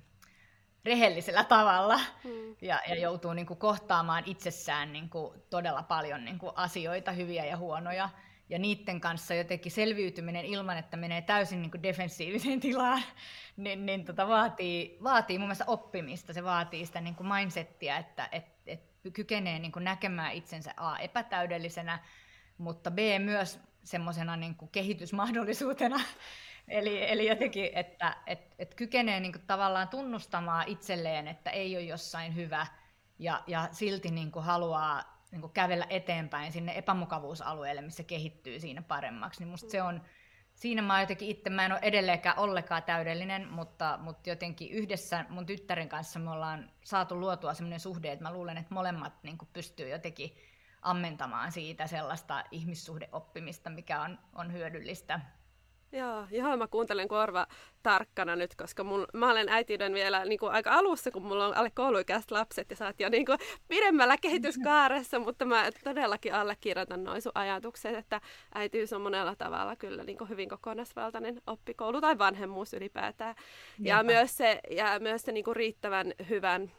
[0.86, 2.56] rehellisellä tavalla hmm.
[2.62, 7.46] ja, ja joutuu niin kuin kohtaamaan itsessään niin kuin todella paljon niin kuin asioita, hyviä
[7.46, 8.10] ja huonoja
[8.50, 13.02] ja niiden kanssa jotenkin selviytyminen ilman, että menee täysin niin defensiiviseen tilaan,
[13.58, 16.34] niin, niin tota vaatii, vaatii mun mielestä oppimista.
[16.34, 18.82] Se vaatii sitä niin kuin mindsettiä, että et, et
[19.14, 22.00] kykenee niin kuin näkemään itsensä A epätäydellisenä,
[22.58, 26.00] mutta B myös semmoisena niin kehitysmahdollisuutena.
[26.68, 31.84] eli, eli jotenkin, että et, et kykenee niin kuin tavallaan tunnustamaan itselleen, että ei ole
[31.84, 32.68] jossain hyvä
[33.20, 38.82] ja, ja silti niin kuin haluaa niin kuin kävellä eteenpäin sinne epämukavuusalueelle, missä kehittyy siinä
[38.82, 39.40] paremmaksi.
[39.40, 40.02] Niin musta se on,
[40.54, 45.46] siinä mä jotenkin itse, mä en ole edelleenkään ollenkaan täydellinen, mutta, mutta jotenkin yhdessä mun
[45.46, 49.50] tyttären kanssa me ollaan saatu luotua sellainen suhde, että mä luulen, että molemmat niin kuin
[49.54, 50.38] pystyy jotenkin
[50.82, 55.20] ammentamaan siitä sellaista ihmissuhdeoppimista, mikä on, on hyödyllistä.
[55.98, 57.48] Joo, joo, mä kuuntelen korva
[57.84, 61.58] tarkkana nyt, koska mun, mä olen äitiyden vielä niin kuin aika alussa, kun mulla on
[61.58, 67.04] alle kouluikäiset lapset ja sä oot jo niin kuin pidemmällä kehityskaaressa, mutta mä todellakin allekirjoitan
[67.04, 68.22] noin sun ajatukset, että
[68.56, 73.36] äitiys on monella tavalla kyllä niin kuin hyvin kokonaisvaltainen oppikoulu tai vanhemmuus ylipäätään.
[73.80, 76.72] Ja myös se, ja myös se niin kuin riittävän hyvän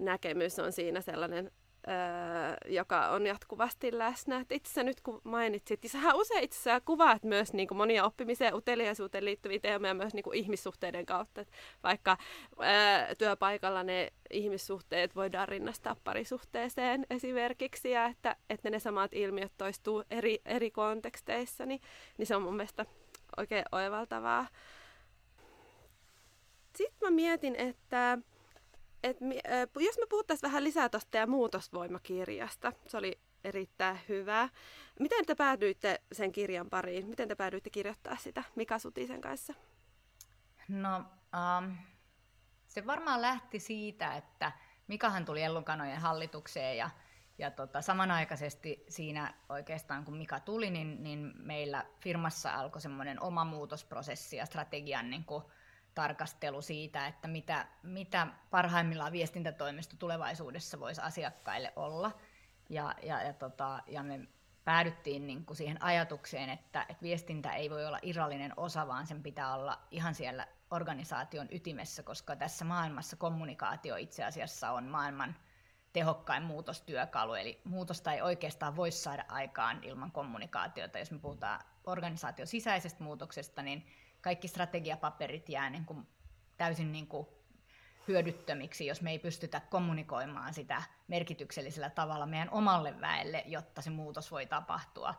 [0.00, 1.50] näkemys on siinä sellainen
[1.88, 4.40] Öö, joka on jatkuvasti läsnä.
[4.40, 8.04] Et itse nyt kun mainitsit, niin sähän usein itse asiassa kuvaat myös niin kuin monia
[8.04, 11.40] oppimiseen ja uteliaisuuteen liittyviä teemoja myös niin kuin ihmissuhteiden kautta.
[11.40, 11.50] Et
[11.82, 12.16] vaikka
[12.60, 20.04] öö, työpaikalla ne ihmissuhteet voidaan rinnastaa parisuhteeseen esimerkiksi, ja että, että ne samat ilmiöt toistuu
[20.10, 21.80] eri, eri konteksteissa, niin,
[22.18, 22.86] niin se on mun mielestä
[23.36, 24.46] oikein oivaltavaa.
[26.76, 28.18] Sitten mä mietin, että
[29.02, 29.16] et,
[29.76, 34.48] jos me puhuttaisiin vähän lisää tuosta ja muutosvoimakirjasta, se oli erittäin hyvä.
[35.00, 37.06] Miten te päädyitte sen kirjan pariin?
[37.06, 39.54] Miten te päädyitte kirjoittaa sitä Mika Sutisen kanssa?
[40.68, 41.76] No, um,
[42.66, 44.52] se varmaan lähti siitä, että
[44.88, 46.90] Mikahan tuli Ellunkanojen hallitukseen ja,
[47.38, 53.44] ja tota, samanaikaisesti siinä oikeastaan kun Mika tuli, niin, niin meillä firmassa alkoi semmoinen oma
[53.44, 55.44] muutosprosessi ja strategian niin kuin,
[55.94, 62.12] tarkastelu siitä, että mitä, mitä parhaimmillaan viestintätoimisto tulevaisuudessa voisi asiakkaille olla.
[62.68, 64.20] Ja, ja, ja, tota, ja me
[64.64, 69.22] päädyttiin niin kuin siihen ajatukseen, että, että viestintä ei voi olla irrallinen osa, vaan sen
[69.22, 75.36] pitää olla ihan siellä organisaation ytimessä, koska tässä maailmassa kommunikaatio itse asiassa on maailman
[75.92, 80.98] tehokkain muutostyökalu, eli muutosta ei oikeastaan voi saada aikaan ilman kommunikaatiota.
[80.98, 83.86] Jos me puhutaan organisaation sisäisestä muutoksesta, niin
[84.20, 86.06] kaikki strategiapaperit jää niin kuin
[86.56, 87.26] täysin niin kuin
[88.08, 94.30] hyödyttömiksi, jos me ei pystytä kommunikoimaan sitä merkityksellisellä tavalla meidän omalle väelle, jotta se muutos
[94.30, 95.14] voi tapahtua.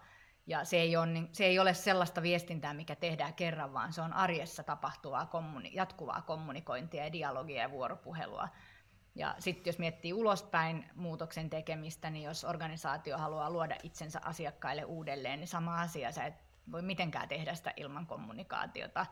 [0.48, 4.02] Ja se ei, ole, niin, se ei ole sellaista viestintää, mikä tehdään kerran, vaan se
[4.02, 8.50] on arjessa tapahtuvaa kommuni- jatkuvaa kommunikointia ja dialogia ja vuoropuhelua.
[9.16, 15.40] Ja sitten jos miettii ulospäin muutoksen tekemistä, niin jos organisaatio haluaa luoda itsensä asiakkaille uudelleen,
[15.40, 16.12] niin sama asia.
[16.12, 19.06] Sä et voi mitenkään tehdä sitä ilman kommunikaatiota.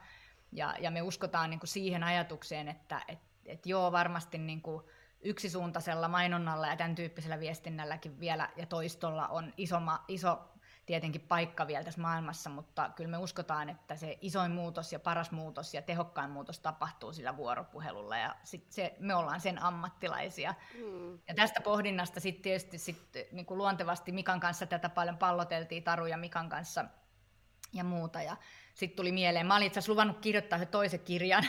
[0.51, 4.83] Ja, ja me uskotaan niin kuin siihen ajatukseen, että et, et joo, varmasti niin kuin
[5.21, 10.49] yksisuuntaisella mainonnalla ja tämän tyyppisellä viestinnälläkin vielä ja toistolla on iso, iso
[10.89, 15.31] tietenkin paikka vielä tässä maailmassa, mutta kyllä me uskotaan, että se isoin muutos ja paras
[15.31, 20.53] muutos ja tehokkain muutos tapahtuu sillä vuoropuhelulla ja sit se, me ollaan sen ammattilaisia.
[20.73, 21.19] Mm.
[21.27, 26.05] Ja tästä pohdinnasta sitten tietysti sit, niin kuin luontevasti Mikan kanssa tätä paljon palloteltiin, Taru
[26.05, 26.85] ja Mikan kanssa
[27.73, 28.21] ja muuta.
[28.21, 28.37] Ja
[28.73, 31.45] sitten tuli mieleen, mä olin itse asiassa luvannut kirjoittaa se toisen kirjan,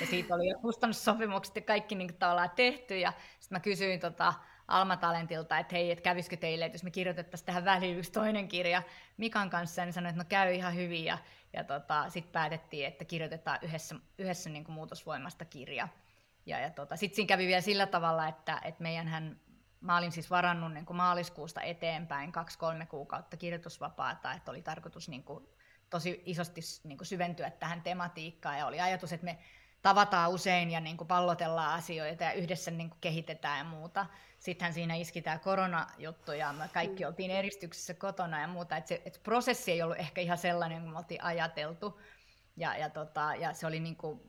[0.00, 4.34] ja siitä oli jo kustannussopimukset ja kaikki niin tavallaan tehty, ja sitten mä kysyin tota,
[4.68, 8.48] Alma Talentilta, että hei, että kävisikö teille, että jos me kirjoitettaisiin tähän väliin yksi toinen
[8.48, 8.82] kirja
[9.16, 11.18] Mikan kanssa, niin sanoin, että no käy ihan hyvin, ja,
[11.52, 15.88] ja tota, sitten päätettiin, että kirjoitetaan yhdessä, yhdessä niin kuin muutosvoimasta kirja.
[16.46, 19.40] Ja, ja tota, sitten siinä kävi vielä sillä tavalla, että, että meidän
[19.80, 25.24] mä olin siis varannut niin kuin maaliskuusta eteenpäin kaksi-kolme kuukautta kirjoitusvapaata, että oli tarkoitus niin
[25.24, 25.48] kuin,
[25.90, 29.38] tosi isosti niin kuin syventyä tähän tematiikkaan, ja oli ajatus, että me
[29.82, 34.06] tavataan usein ja niin kuin pallotellaan asioita ja yhdessä niin kuin kehitetään ja muuta.
[34.38, 37.08] Sittenhän siinä iski tämä koronajuttu ja me kaikki mm.
[37.08, 38.76] oltiin eristyksessä kotona ja muuta.
[38.76, 42.00] Et se et prosessi ei ollut ehkä ihan sellainen kuin me oltiin ajateltu.
[42.56, 44.20] Ja, ja, tota, ja se oli niin kuin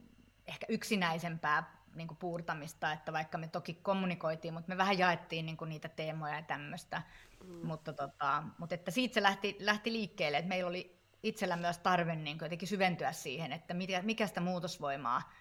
[0.48, 5.58] ehkä yksinäisempää niin kuin puurtamista, että vaikka me toki kommunikoitiin, mutta me vähän jaettiin niin
[5.58, 7.02] kuin niitä teemoja ja tämmöistä.
[7.44, 7.68] Mm.
[7.68, 12.16] Mutta, tota, mutta että siitä se lähti, lähti liikkeelle, että meillä oli itsellä myös tarve
[12.16, 15.32] niin kuin jotenkin syventyä siihen, että mikä sitä muutosvoimaa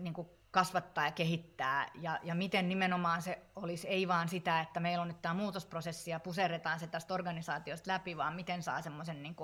[0.00, 4.80] niin kuin kasvattaa ja kehittää, ja, ja miten nimenomaan se olisi ei vaan sitä, että
[4.80, 9.22] meillä on nyt tämä muutosprosessi ja puserretaan se tästä organisaatiosta läpi, vaan miten saa semmoisen
[9.22, 9.36] niin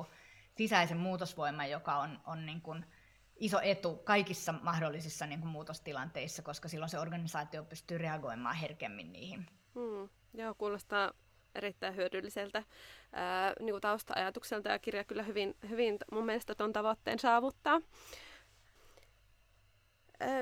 [0.56, 2.86] sisäisen muutosvoiman, joka on, on niin kuin
[3.36, 9.46] iso etu kaikissa mahdollisissa niin kuin muutostilanteissa, koska silloin se organisaatio pystyy reagoimaan herkemmin niihin.
[9.74, 10.08] Hmm.
[10.34, 11.12] Joo, kuulostaa
[11.56, 12.62] erittäin hyödylliseltä
[13.12, 17.80] ää, niin tausta-ajatukselta ja kirja kyllä hyvin, hyvin mun mielestä tuon tavoitteen saavuttaa.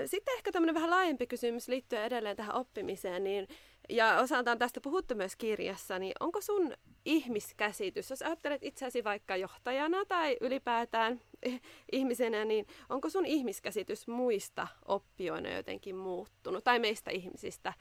[0.07, 3.49] Sitten ehkä tämmöinen vähän laajempi kysymys liittyen edelleen tähän oppimiseen, niin,
[3.89, 6.73] ja osaltaan tästä puhuttu myös kirjassa, niin onko sun
[7.05, 11.21] ihmiskäsitys, jos ajattelet itseäsi vaikka johtajana tai ylipäätään
[11.93, 17.73] ihmisenä, niin onko sun ihmiskäsitys muista oppijoina jotenkin muuttunut, tai meistä ihmisistä,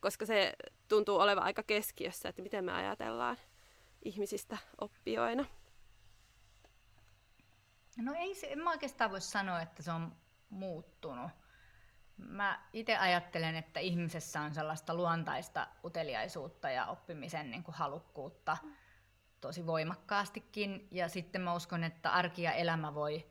[0.00, 0.52] koska se
[0.88, 3.36] tuntuu olevan aika keskiössä, että miten me ajatellaan
[4.02, 5.44] ihmisistä oppijoina?
[7.96, 10.16] No ei se, en mä oikeastaan voi sanoa, että se on
[10.50, 11.30] muuttunut.
[12.16, 18.56] Mä itse ajattelen, että ihmisessä on sellaista luontaista uteliaisuutta ja oppimisen niin kuin halukkuutta
[19.40, 20.88] tosi voimakkaastikin.
[20.90, 23.26] Ja sitten mä uskon, että arki ja elämä voi,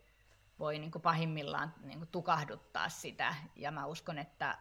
[0.60, 3.36] voi niin kuin pahimmillaan niin kuin tukahduttaa sitä.
[3.56, 4.58] Ja mä uskon, että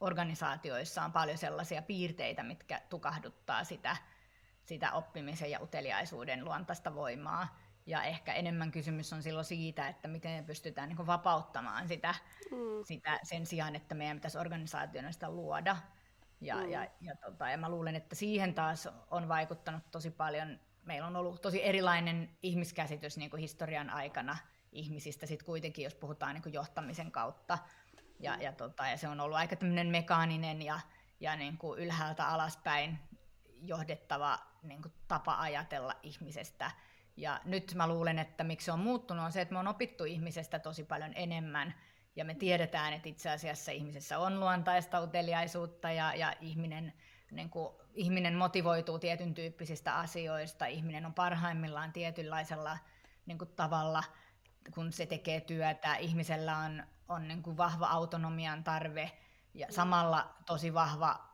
[0.00, 3.96] organisaatioissa on paljon sellaisia piirteitä, mitkä tukahduttaa sitä,
[4.64, 7.58] sitä oppimisen ja uteliaisuuden luontaista voimaa.
[7.86, 12.14] Ja ehkä enemmän kysymys on silloin siitä, että miten me pystytään niin vapauttamaan sitä,
[12.50, 12.84] mm.
[12.84, 15.76] sitä sen sijaan, että meidän pitäisi organisaationa sitä luoda.
[16.40, 16.70] Ja, mm.
[16.70, 20.60] ja, ja, tota, ja mä luulen, että siihen taas on vaikuttanut tosi paljon.
[20.84, 24.36] Meillä on ollut tosi erilainen ihmiskäsitys niin kuin historian aikana
[24.72, 27.58] ihmisistä, sit kuitenkin jos puhutaan niin kuin johtamisen kautta.
[28.20, 28.40] Ja, mm.
[28.40, 30.80] ja, tota, ja se on ollut aika tämmöinen mekaaninen ja,
[31.20, 32.98] ja niin kuin ylhäältä alaspäin
[33.62, 36.70] johdettava niin kuin tapa ajatella ihmisestä–
[37.16, 40.04] ja nyt mä luulen, että miksi se on muuttunut, on se, että me on opittu
[40.04, 41.74] ihmisestä tosi paljon enemmän.
[42.16, 46.92] Ja me tiedetään, että itse asiassa ihmisessä on luontaista uteliaisuutta ja, ja ihminen,
[47.30, 50.66] niin kuin, ihminen motivoituu tietyn tyyppisistä asioista.
[50.66, 52.78] Ihminen on parhaimmillaan tietynlaisella
[53.26, 54.04] niin kuin, tavalla,
[54.74, 55.96] kun se tekee työtä.
[55.96, 59.12] Ihmisellä on, on niin kuin, vahva autonomian tarve
[59.54, 61.26] ja samalla tosi vahva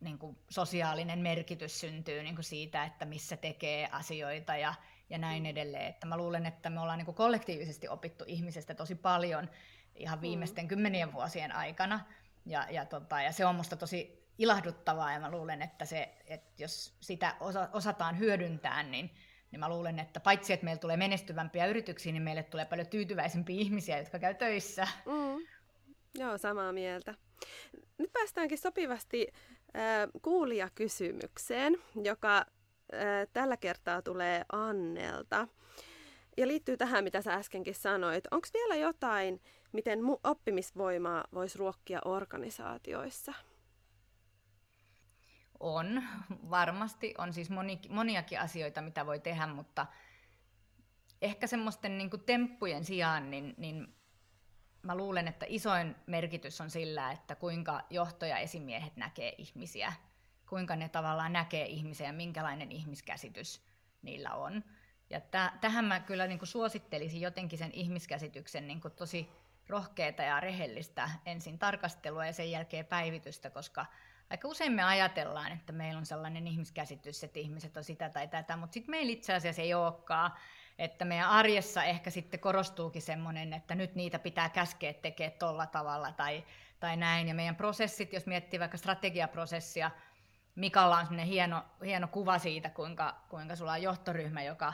[0.00, 4.74] niin kuin, sosiaalinen merkitys syntyy niin kuin siitä, että missä tekee asioita ja
[5.12, 5.86] ja näin edelleen.
[5.86, 9.50] Että mä luulen, että me ollaan niin kollektiivisesti opittu ihmisestä tosi paljon
[9.94, 10.22] ihan mm.
[10.22, 10.68] viimeisten mm.
[10.68, 12.00] kymmenien vuosien aikana.
[12.46, 16.62] Ja, ja, tota, ja se on musta tosi ilahduttavaa ja mä luulen, että, se, että
[16.62, 19.14] jos sitä osa, osataan hyödyntää, niin,
[19.52, 23.60] niin mä luulen, että paitsi että meillä tulee menestyvämpiä yrityksiä, niin meille tulee paljon tyytyväisempiä
[23.60, 24.88] ihmisiä, jotka käy töissä.
[25.06, 25.46] Mm.
[26.18, 27.14] Joo, samaa mieltä.
[27.98, 29.28] Nyt päästäänkin sopivasti
[29.76, 32.46] äh, kuulijakysymykseen, joka
[33.32, 35.48] tällä kertaa tulee Annelta.
[36.36, 38.24] Ja liittyy tähän, mitä sä äskenkin sanoit.
[38.30, 39.40] Onko vielä jotain,
[39.72, 43.32] miten oppimisvoimaa voisi ruokkia organisaatioissa?
[45.62, 46.02] On,
[46.50, 47.14] varmasti.
[47.18, 49.86] On siis moni, moniakin asioita, mitä voi tehdä, mutta
[51.22, 53.94] ehkä semmoisten niin temppujen sijaan, niin, niin
[54.82, 59.92] mä luulen, että isoin merkitys on sillä, että kuinka johtoja esimiehet näkee ihmisiä–
[60.52, 63.62] kuinka ne tavallaan näkee ihmisiä ja minkälainen ihmiskäsitys
[64.02, 64.64] niillä on.
[65.10, 69.30] Ja täh- tähän mä kyllä niin kuin suosittelisin jotenkin sen ihmiskäsityksen niin tosi
[69.68, 73.86] rohkeita ja rehellistä ensin tarkastelua ja sen jälkeen päivitystä, koska
[74.32, 78.56] aika usein me ajatellaan, että meillä on sellainen ihmiskäsitys, että ihmiset on sitä tai tätä,
[78.56, 80.32] mutta sitten meillä itse asiassa ei olekaan.
[80.78, 86.12] Että meidän arjessa ehkä sitten korostuukin semmoinen, että nyt niitä pitää käskeä tekemään tolla tavalla
[86.12, 86.44] tai,
[86.80, 87.28] tai näin.
[87.28, 89.90] Ja meidän prosessit, jos miettii vaikka strategiaprosessia,
[90.54, 94.72] Mikalla on semmoinen hieno, hieno kuva siitä, kuinka, kuinka sulla on johtoryhmä, joka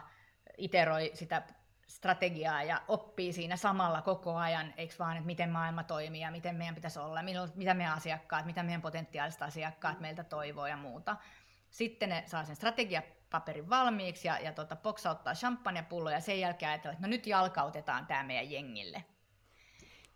[0.58, 1.42] iteroi sitä
[1.88, 6.56] strategiaa ja oppii siinä samalla koko ajan, eikö vaan, että miten maailma toimii ja miten
[6.56, 7.20] meidän pitäisi olla,
[7.54, 11.16] mitä meidän asiakkaat, mitä meidän potentiaaliset asiakkaat meiltä toivoo ja muuta.
[11.70, 16.94] Sitten ne saa sen strategiapaperin valmiiksi ja, ja tota, poksauttaa champagnepullo ja sen jälkeen ajatellaan,
[16.94, 19.04] että no nyt jalkautetaan tämä meidän jengille.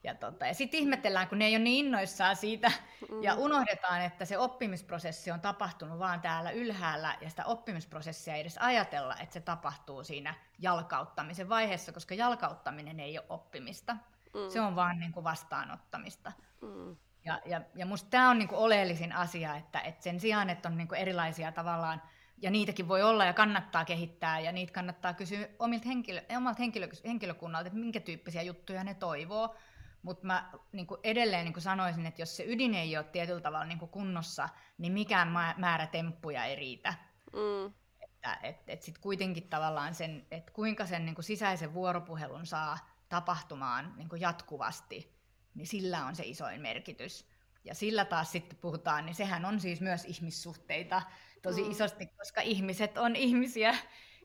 [0.05, 2.73] Ja, tota, ja sitten ihmetellään, kun ne ei ole niin innoissaan siitä,
[3.11, 3.23] mm.
[3.23, 8.59] ja unohdetaan, että se oppimisprosessi on tapahtunut vaan täällä ylhäällä, ja sitä oppimisprosessia ei edes
[8.59, 13.97] ajatella, että se tapahtuu siinä jalkauttamisen vaiheessa, koska jalkauttaminen ei ole oppimista.
[14.35, 14.49] Mm.
[14.49, 16.33] Se on vaan niin kuin vastaanottamista.
[16.61, 16.97] Mm.
[17.25, 20.69] Ja, ja, ja musta tämä on niin kuin oleellisin asia, että, että sen sijaan, että
[20.69, 22.03] on niin kuin erilaisia tavallaan,
[22.39, 26.89] ja niitäkin voi olla ja kannattaa kehittää, ja niitä kannattaa kysyä omilta henkilö, omalta henkilö,
[27.05, 29.57] henkilökunnalta, että minkä tyyppisiä juttuja ne toivoo,
[30.03, 33.41] mutta mä niin kuin edelleen niin kuin sanoisin, että jos se ydin ei ole tietyllä
[33.41, 36.95] tavalla niin kuin kunnossa, niin mikään määrä temppuja ei riitä.
[37.33, 37.73] Mm.
[38.01, 42.79] Että et, et sit kuitenkin tavallaan sen, että kuinka sen niin kuin sisäisen vuoropuhelun saa
[43.09, 45.15] tapahtumaan niin kuin jatkuvasti,
[45.55, 47.27] niin sillä on se isoin merkitys.
[47.65, 51.03] Ja sillä taas sitten puhutaan, niin sehän on siis myös ihmissuhteita
[51.43, 51.71] tosi mm.
[51.71, 53.75] isosti, koska ihmiset on ihmisiä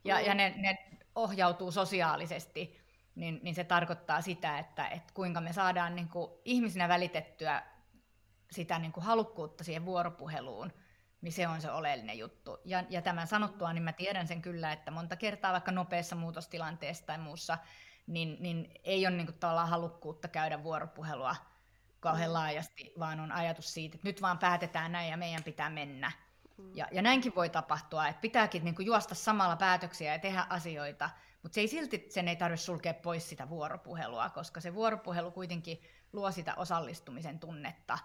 [0.04, 0.26] ja, mm.
[0.26, 0.78] ja ne, ne
[1.16, 2.87] ohjautuu sosiaalisesti
[3.18, 7.64] niin, niin se tarkoittaa sitä, että, että kuinka me saadaan niin kuin ihmisinä välitettyä
[8.52, 10.74] sitä niin kuin halukkuutta siihen vuoropuheluun,
[11.22, 12.58] niin se on se oleellinen juttu.
[12.66, 17.06] Ja, ja tämän sanottua, niin mä tiedän sen kyllä, että monta kertaa vaikka nopeassa muutostilanteessa
[17.06, 17.58] tai muussa,
[18.08, 21.36] niin, niin ei ole niin kuin tavallaan halukkuutta käydä vuoropuhelua
[22.00, 26.12] kauhean laajasti, vaan on ajatus siitä, että nyt vaan päätetään näin ja meidän pitää mennä.
[26.74, 31.10] Ja, ja näinkin voi tapahtua, että pitääkin niin kuin juosta samalla päätöksiä ja tehdä asioita,
[31.44, 35.82] mutta se ei silti, sen ei tarvitse sulkea pois sitä vuoropuhelua, koska se vuoropuhelu kuitenkin
[36.14, 37.98] luo sitä osallistumisen tunnetta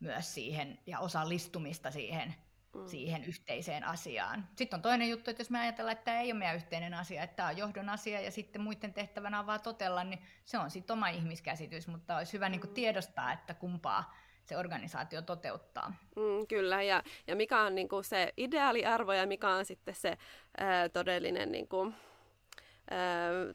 [0.00, 2.34] myös siihen ja osallistumista siihen,
[2.74, 2.86] mm.
[2.86, 4.48] siihen yhteiseen asiaan.
[4.56, 7.22] Sitten on toinen juttu, että jos me ajatellaan, että tämä ei ole meidän yhteinen asia,
[7.22, 10.70] että tämä on johdon asia ja sitten muiden tehtävänä on vaan totella, niin se on
[10.70, 12.74] sitten oma ihmiskäsitys, mutta olisi hyvä niin kuin mm.
[12.74, 14.14] tiedostaa, että kumpaa
[14.48, 15.94] se organisaatio toteuttaa.
[16.16, 20.16] Mm, kyllä, ja, ja mikä on niin kuin se ideaaliarvo ja mikä on sitten se
[20.58, 21.94] ää, todellinen niin kuin,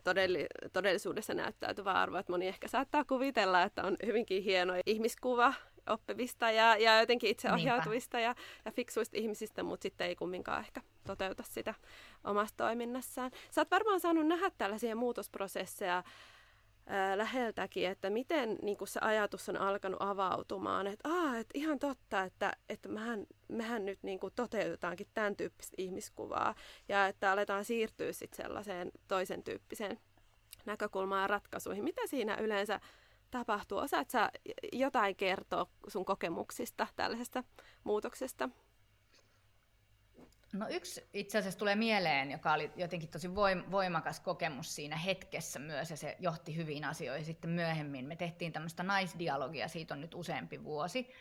[0.04, 2.18] todelli, todellisuudessa näyttäytyvä arvo.
[2.18, 5.54] Että moni ehkä saattaa kuvitella, että on hyvinkin hieno ihmiskuva
[5.90, 11.44] oppivista ja, ja jotenkin itseohjautuvista ja, ja fiksuista ihmisistä, mutta sitten ei kumminkaan ehkä toteuta
[11.44, 11.74] sitä
[12.24, 13.32] omassa toiminnassaan.
[13.52, 16.04] Sä oot varmaan saanut nähdä tällaisia muutosprosesseja
[17.16, 22.52] läheltäkin, että miten niin se ajatus on alkanut avautumaan, että Aa, et ihan totta, että,
[22.70, 26.56] että mehän, mehän nyt niin kuin toteutetaankin tämän tyyppistä ihmiskuvaa
[26.90, 30.00] ja että aletaan siirtyä sitten sellaiseen toisen tyyppiseen
[30.66, 31.84] näkökulmaan ja ratkaisuihin.
[31.84, 32.80] Mitä siinä yleensä
[33.32, 33.78] tapahtuu?
[33.78, 34.32] Osaat sä
[34.74, 37.44] jotain kertoa sun kokemuksista tällaisesta
[37.84, 38.50] muutoksesta?
[40.54, 43.36] No yksi itse asiassa tulee mieleen, joka oli jotenkin tosi
[43.72, 48.06] voimakas kokemus siinä hetkessä myös, ja se johti hyviin asioihin sitten myöhemmin.
[48.06, 51.12] Me tehtiin tämmöistä naisdialogia, siitä on nyt useampi vuosi,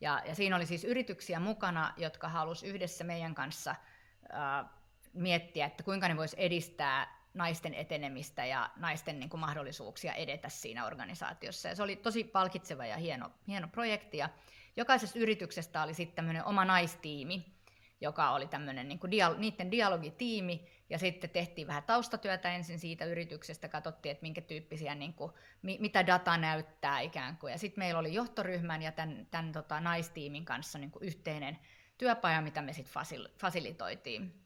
[0.00, 4.70] ja, ja siinä oli siis yrityksiä mukana, jotka halusi yhdessä meidän kanssa äh,
[5.12, 10.86] miettiä, että kuinka ne voisi edistää naisten etenemistä ja naisten niin kuin, mahdollisuuksia edetä siinä
[10.86, 11.68] organisaatiossa.
[11.68, 14.28] Ja se oli tosi palkitseva ja hieno, hieno projekti, ja
[14.76, 17.55] jokaisesta yrityksestä oli sitten tämmöinen oma naistiimi,
[18.00, 23.68] joka oli tämmöinen niin dial- niiden dialogitiimi, ja sitten tehtiin vähän taustatyötä ensin siitä yrityksestä,
[23.68, 25.32] katsottiin, että minkä tyyppisiä, niin kuin,
[25.62, 29.80] mi- mitä data näyttää ikään kuin, ja sitten meillä oli johtoryhmän ja tämän, tämän tota,
[29.80, 31.58] naistiimin kanssa niin kuin yhteinen
[31.98, 34.42] työpaja, mitä me sitten fasil- fasilitoitiin.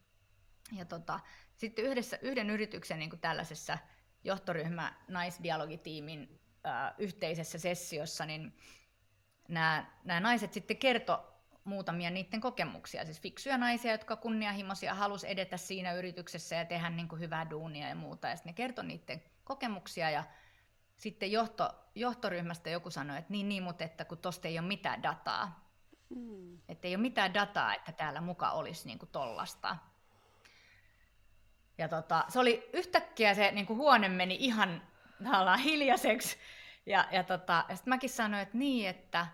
[0.72, 1.20] Ja tota,
[1.56, 3.78] sitten yhdessä, yhden yrityksen niin kuin tällaisessa
[4.24, 8.56] johtoryhmä naisdialogitiimin äh, yhteisessä sessiossa, niin
[9.48, 11.30] nämä, nämä naiset sitten kertoi
[11.70, 17.09] muutamia niiden kokemuksia, siis fiksuja naisia, jotka kunnianhimoisia halus edetä siinä yrityksessä ja tehdä niin
[17.09, 18.28] kuin hyvää duunia ja muuta.
[18.28, 20.24] Ja sitten ne kertoi niiden kokemuksia ja
[20.96, 25.02] sitten johto, johtoryhmästä joku sanoi, että niin, niin, mutta että kun tuosta ei ole mitään
[25.02, 25.70] dataa.
[26.09, 26.59] Mm.
[26.68, 29.76] Että ei ole mitään dataa, että täällä muka olisi niin kuin tollasta.
[31.78, 34.82] Ja tota, se oli yhtäkkiä se niin kuin huone meni ihan
[35.64, 36.36] hiljaiseksi.
[36.86, 39.26] Ja, ja, tota, ja sitten mäkin sanoin, että niin, että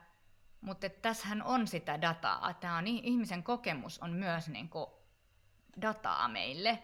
[0.61, 2.55] mutta tässähän on sitä dataa.
[2.55, 4.87] Tämä on, ihmisen kokemus on myös niin kuin
[5.81, 6.83] dataa meille.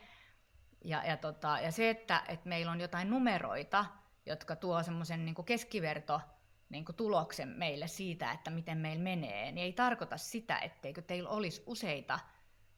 [0.85, 3.85] Ja, ja, tota, ja se, että, että meillä on jotain numeroita,
[4.27, 6.21] jotka tuo semmoisen niin keskiverto
[6.69, 11.31] niin kuin tuloksen meille siitä, että miten meillä menee, niin ei tarkoita sitä, etteikö teillä
[11.31, 12.19] olisi useita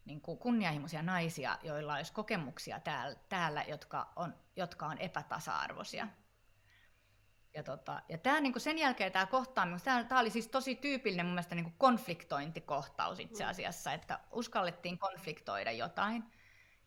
[0.05, 6.09] niin kuin kunnianhimoisia naisia, joilla olisi kokemuksia täällä, täällä jotka, on, jotka on epätasa-arvoisia.
[7.55, 10.75] Ja, tota, ja tää, niin kuin sen jälkeen tämä kohtaaminen, tämä, tämä oli siis tosi
[10.75, 13.51] tyypillinen mun mielestä niin kuin konfliktointikohtaus itse mm.
[13.51, 16.25] asiassa, että uskallettiin konfliktoida jotain.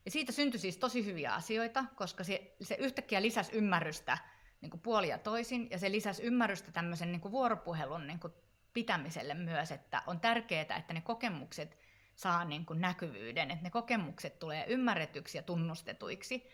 [0.05, 4.17] Ja siitä syntyi siis tosi hyviä asioita, koska se, se yhtäkkiä lisäsi ymmärrystä
[4.61, 8.33] niin kuin puoli ja toisin, ja se lisäsi ymmärrystä tämmöisen niin kuin vuoropuhelun niin kuin
[8.73, 11.77] pitämiselle myös, että on tärkeää, että ne kokemukset
[12.15, 16.49] saa niin kuin näkyvyyden, että ne kokemukset tulee ymmärretyksi ja tunnustetuiksi.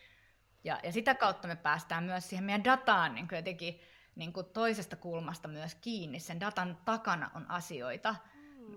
[0.64, 3.80] Ja, ja sitä kautta me päästään myös siihen meidän dataan niin kuin jotenkin
[4.16, 6.20] niin kuin toisesta kulmasta myös kiinni.
[6.20, 8.16] Sen datan takana on asioita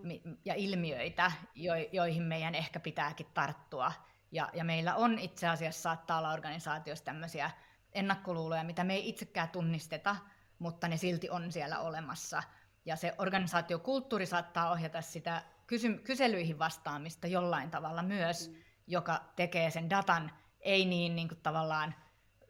[0.02, 0.36] mm.
[0.44, 3.92] ja ilmiöitä, jo, joihin meidän ehkä pitääkin tarttua.
[4.32, 7.50] Ja, ja meillä on itse asiassa saattaa olla organisaatioissa tämmöisiä
[7.92, 10.16] ennakkoluuloja, mitä me ei itsekään tunnisteta,
[10.58, 12.42] mutta ne silti on siellä olemassa.
[12.84, 18.56] Ja se organisaatiokulttuuri saattaa ohjata sitä kysy- kyselyihin vastaamista jollain tavalla myös, mm.
[18.86, 21.94] joka tekee sen datan ei niin, niin kuin tavallaan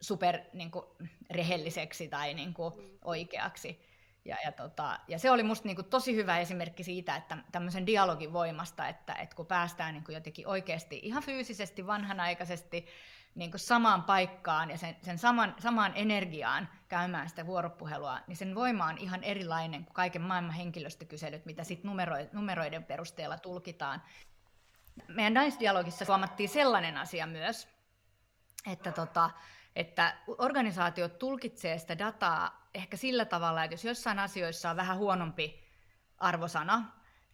[0.01, 0.85] super niin kuin,
[1.29, 2.73] rehelliseksi tai niin kuin,
[3.03, 3.87] oikeaksi.
[4.25, 7.85] Ja, ja, tota, ja se oli musta niin kuin, tosi hyvä esimerkki siitä, että tämmöisen
[7.85, 12.85] dialogin voimasta, että, että kun päästään niin kuin, jotenkin oikeasti ihan fyysisesti, vanhanaikaisesti
[13.35, 18.55] niin kuin samaan paikkaan ja sen, sen saman, samaan energiaan käymään sitä vuoropuhelua, niin sen
[18.55, 24.01] voima on ihan erilainen kuin kaiken maailman henkilöstökyselyt, mitä sitten numero, numeroiden perusteella tulkitaan.
[25.07, 27.67] Meidän naisdialogissa huomattiin sellainen asia myös,
[28.71, 29.29] että, tota,
[29.77, 35.63] että organisaatiot tulkitsee sitä dataa ehkä sillä tavalla, että jos jossain asioissa on vähän huonompi
[36.17, 36.83] arvosana,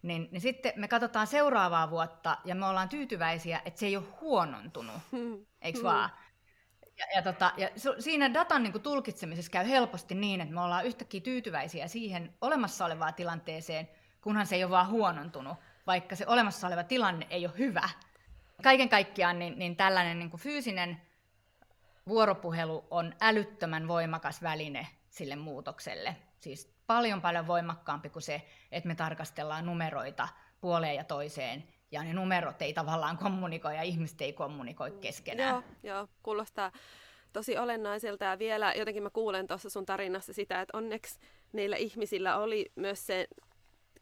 [0.02, 4.04] niin, niin sitten me katsotaan seuraavaa vuotta ja me ollaan tyytyväisiä, että se ei ole
[4.20, 4.96] huonontunut,
[5.62, 5.84] eikö mm.
[5.84, 6.10] vaan?
[6.98, 7.68] Ja, ja, tota, ja
[7.98, 12.84] siinä datan niin kuin, tulkitsemisessa käy helposti niin, että me ollaan yhtäkkiä tyytyväisiä siihen olemassa
[12.84, 13.88] olevaan tilanteeseen,
[14.20, 17.88] kunhan se ei ole vaan huonontunut, vaikka se olemassa oleva tilanne ei ole hyvä.
[18.62, 21.00] Kaiken kaikkiaan niin, niin tällainen niin kuin fyysinen
[22.08, 26.16] vuoropuhelu on älyttömän voimakas väline sille muutokselle.
[26.40, 28.42] Siis paljon paljon voimakkaampi kuin se,
[28.72, 30.28] että me tarkastellaan numeroita
[30.60, 35.50] puoleen ja toiseen, ja ne numerot ei tavallaan kommunikoi ja ihmiset ei kommunikoi keskenään.
[35.50, 36.72] Joo, joo kuulostaa
[37.32, 41.18] tosi olennaiselta ja vielä jotenkin mä kuulen tuossa sun tarinassa sitä, että onneksi
[41.52, 43.28] niillä ihmisillä oli myös se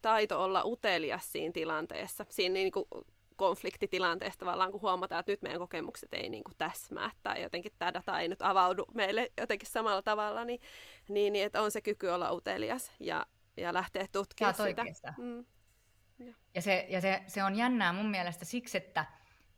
[0.01, 2.85] taito olla utelias siinä tilanteessa, siinä niin kuin
[3.35, 7.93] konfliktitilanteessa tavallaan, kun huomataan, että nyt meidän kokemukset ei niin kuin täsmää tai jotenkin tämä
[7.93, 10.59] data ei nyt avaudu meille jotenkin samalla tavalla, niin,
[11.09, 13.25] niin, niin että on se kyky olla utelias ja,
[13.57, 14.55] ja lähteä tutkimaan
[14.93, 15.13] sitä.
[15.17, 15.45] Mm.
[16.55, 19.05] Ja, se, ja se, se on jännää mun mielestä siksi, että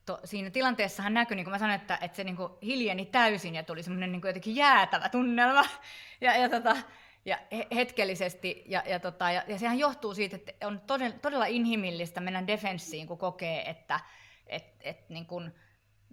[0.06, 3.56] to, siinä tilanteessahan näkyi, niin kuin mä sanoin, että, että se niin kuin hiljeni täysin
[3.56, 5.64] ja tuli semmoinen niin jotenkin jäätävä tunnelma.
[6.22, 6.78] Ja, ja tota,
[7.26, 7.38] ja
[7.76, 12.48] hetkellisesti, ja, ja, tota, ja, ja sehän johtuu siitä, että on todella, todella inhimillistä mennä
[12.48, 14.00] defenssiin, kun kokee, että
[14.48, 15.52] et, et, niin kun,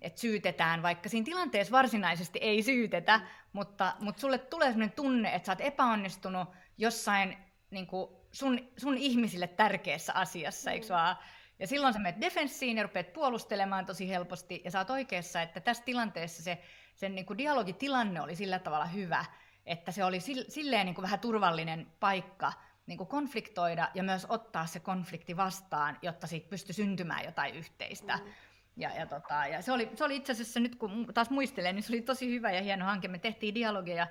[0.00, 3.20] et syytetään, vaikka siinä tilanteessa varsinaisesti ei syytetä,
[3.52, 6.48] mutta, mutta sulle tulee sellainen tunne, että sä oot epäonnistunut
[6.78, 7.36] jossain
[7.70, 10.74] niin kuin sun, sun ihmisille tärkeässä asiassa, mm.
[10.74, 11.16] eikö vaan?
[11.58, 15.60] Ja silloin sä menet defenssiin ja rupeat puolustelemaan tosi helposti, ja sä oot oikeassa, että
[15.60, 16.58] tässä tilanteessa se
[16.94, 19.24] sen niin kuin dialogitilanne oli sillä tavalla hyvä,
[19.66, 22.52] että se oli silleen niin kuin vähän turvallinen paikka
[22.86, 28.16] niin kuin konfliktoida ja myös ottaa se konflikti vastaan, jotta siitä pystyi syntymään jotain yhteistä.
[28.16, 28.32] Mm.
[28.76, 31.82] Ja, ja, tota, ja se, oli, se oli itse asiassa nyt, kun taas muistelen, niin
[31.82, 33.08] se oli tosi hyvä ja hieno hanke.
[33.08, 34.06] Me tehtiin dialogeja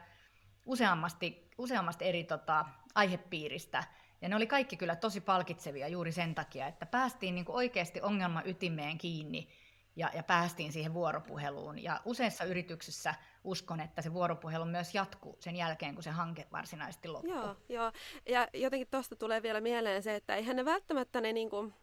[0.65, 3.83] useammasti, useammasti eri tota, aihepiiristä,
[4.21, 8.01] ja ne oli kaikki kyllä tosi palkitsevia juuri sen takia, että päästiin niin kuin oikeasti
[8.01, 9.49] ongelman ytimeen kiinni
[9.95, 11.83] ja, ja päästiin siihen vuoropuheluun.
[11.83, 17.07] Ja useissa yrityksissä uskon, että se vuoropuhelu myös jatkuu sen jälkeen, kun se hanke varsinaisesti
[17.07, 17.33] loppuu.
[17.33, 17.91] Joo, joo.
[18.29, 21.73] ja jotenkin tuosta tulee vielä mieleen se, että eihän ne välttämättä ne niinku,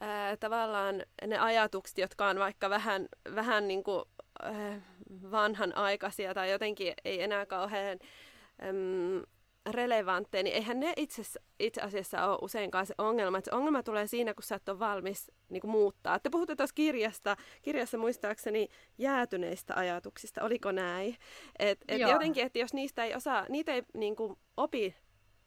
[0.00, 4.08] ää, tavallaan ne ajatukset, jotka on vaikka vähän, vähän niinku,
[4.42, 4.80] ää,
[5.30, 7.98] vanhanaikaisia tai jotenkin ei enää kauhean
[8.68, 9.22] äm,
[9.70, 11.22] relevantteja, niin eihän ne itse,
[11.60, 13.38] itse asiassa ole useinkaan se ongelma.
[13.38, 16.18] Että se ongelma tulee siinä, kun sä et ole valmis niin kuin muuttaa.
[16.18, 21.16] Te puhutte tuossa kirjasta, kirjassa muistaakseni jäätyneistä ajatuksista, oliko näin?
[21.58, 24.96] Et, et jotenkin, että jos niistä ei osaa, niitä ei niin kuin, opi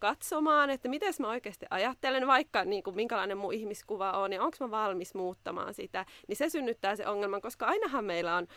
[0.05, 4.57] katsomaan, että miten mä oikeasti ajattelen, vaikka niin kuin, minkälainen mun ihmiskuva on ja onko
[4.59, 8.47] mä valmis muuttamaan sitä, niin se synnyttää se ongelman, koska ainahan meillä on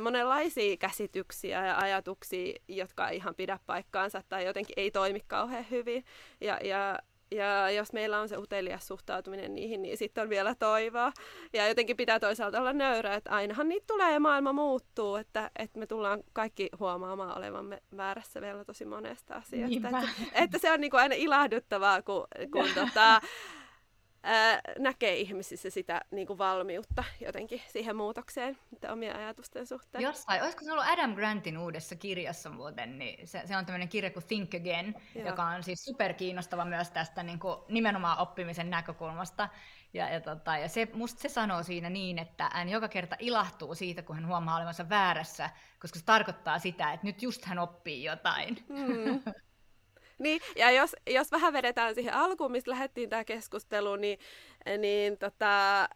[0.00, 6.04] monenlaisia käsityksiä ja ajatuksia, jotka ei ihan pidä paikkaansa tai jotenkin ei toimi kauhean hyvin.
[6.40, 6.98] Ja, ja
[7.30, 11.12] ja jos meillä on se utelias suhtautuminen niihin, niin sitten on vielä toivoa.
[11.52, 15.78] Ja jotenkin pitää toisaalta olla nöyrä, että ainahan niitä tulee ja maailma muuttuu, että, että
[15.78, 19.88] me tullaan kaikki huomaamaan olevamme väärässä vielä tosi monesta asiasta.
[19.88, 23.20] Että, että se on niin kuin aina ilahduttavaa, kun, kun tota,
[24.22, 28.58] ää, näkee ihmisissä sitä niin kuin valmiutta jotenkin siihen muutokseen
[28.92, 30.02] omien ajatusten suhteen.
[30.02, 34.10] Jossain, olisiko se ollut Adam Grantin uudessa kirjassa muuten, niin se, se on tämmöinen kirja
[34.10, 35.26] kuin Think Again, Joo.
[35.26, 39.48] joka on siis superkiinnostava myös tästä niin kuin nimenomaan oppimisen näkökulmasta.
[39.94, 43.74] Ja, ja, tota, ja se, musta se sanoo siinä niin, että hän joka kerta ilahtuu
[43.74, 48.04] siitä, kun hän huomaa olevansa väärässä, koska se tarkoittaa sitä, että nyt just hän oppii
[48.04, 48.64] jotain.
[48.68, 49.20] Mm.
[50.18, 54.18] Niin, ja jos, jos vähän vedetään siihen alkuun, mistä lähdettiin tämä keskustelu, niin,
[54.78, 55.88] niin, tota,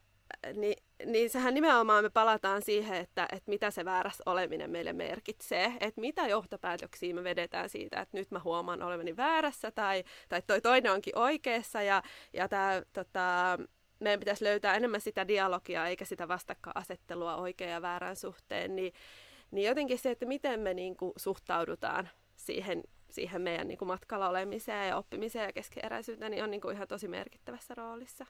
[0.54, 5.72] niin, niin sehän nimenomaan me palataan siihen, että, että mitä se väärässä oleminen meille merkitsee.
[5.80, 10.60] Että mitä johtopäätöksiä me vedetään siitä, että nyt mä huomaan olevani väärässä tai, tai toi
[10.60, 12.02] toinen onkin oikeassa ja,
[12.32, 13.58] ja tää, tota,
[14.00, 18.92] meidän pitäisi löytää enemmän sitä dialogia eikä sitä vastakkainasettelua oikean ja väärän suhteen, niin,
[19.50, 24.88] niin jotenkin se, että miten me niin suhtaudutaan siihen siihen meidän niin kuin matkalla olemiseen
[24.88, 28.26] ja oppimiseen ja keskeeräisyyteen, niin on niin kuin ihan tosi merkittävässä roolissa.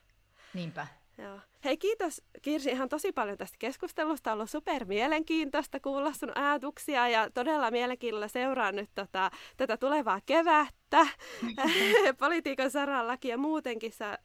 [0.55, 0.87] Niinpä.
[1.19, 1.41] Joo.
[1.65, 4.31] Hei kiitos Kirsi ihan tosi paljon tästä keskustelusta.
[4.31, 10.21] On ollut super mielenkiintoista kuulla sun ajatuksia ja todella mielenkiinnolla seuraan nyt tota, tätä tulevaa
[10.27, 11.07] kevättä
[12.19, 14.19] politiikan sarallakin ja muutenkin sä,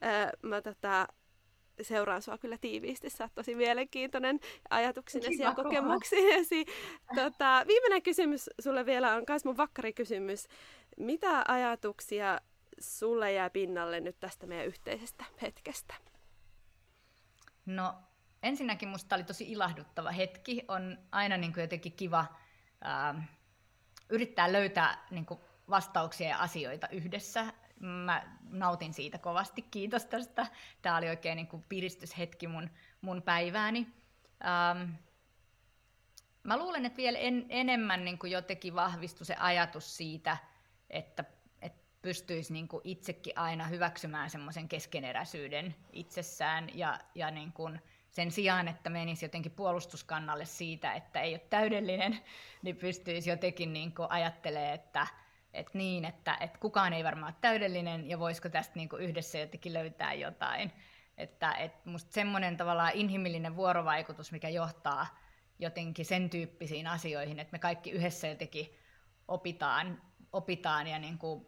[0.00, 1.08] ää, mä tota,
[1.82, 3.10] seuraan sua kyllä tiiviisti.
[3.10, 6.66] Sä oot tosi mielenkiintoinen ajatuksinesi ja kokemuksiesi.
[7.14, 10.48] Tota, viimeinen kysymys sulle vielä on myös mun vakkarikysymys.
[10.96, 12.40] Mitä ajatuksia
[12.80, 15.94] sulle jää pinnalle nyt tästä meidän yhteisestä hetkestä?
[17.66, 17.94] No
[18.42, 20.64] ensinnäkin musta oli tosi ilahduttava hetki.
[20.68, 22.26] On aina niin kuin jotenkin kiva
[22.80, 23.26] ää,
[24.08, 29.62] yrittää löytää niin kuin vastauksia ja asioita yhdessä mä nautin siitä kovasti.
[29.62, 30.46] Kiitos tästä.
[30.82, 32.70] Tämä oli oikein niin kuin piristyshetki mun,
[33.00, 33.86] mun päivääni.
[34.46, 34.90] Ähm,
[36.42, 40.36] mä luulen, että vielä en, enemmän niin kuin jotenkin vahvistui se ajatus siitä,
[40.90, 41.24] että,
[42.06, 48.68] pystyisi niin kuin itsekin aina hyväksymään semmoisen keskeneräisyyden itsessään ja, ja niin kuin sen sijaan,
[48.68, 52.18] että menisi jotenkin puolustuskannalle siitä, että ei ole täydellinen,
[52.62, 55.06] niin pystyisi jotenkin niin kuin ajattelemaan, että
[55.56, 59.38] että niin, että, että kukaan ei varmaan ole täydellinen ja voisiko tästä niin kuin yhdessä
[59.38, 60.72] jotenkin löytää jotain.
[61.18, 65.06] Että, että musta semmoinen tavallaan inhimillinen vuorovaikutus, mikä johtaa
[65.58, 68.74] jotenkin sen tyyppisiin asioihin, että me kaikki yhdessä jotenkin
[69.28, 70.02] opitaan,
[70.32, 71.46] opitaan ja niin kuin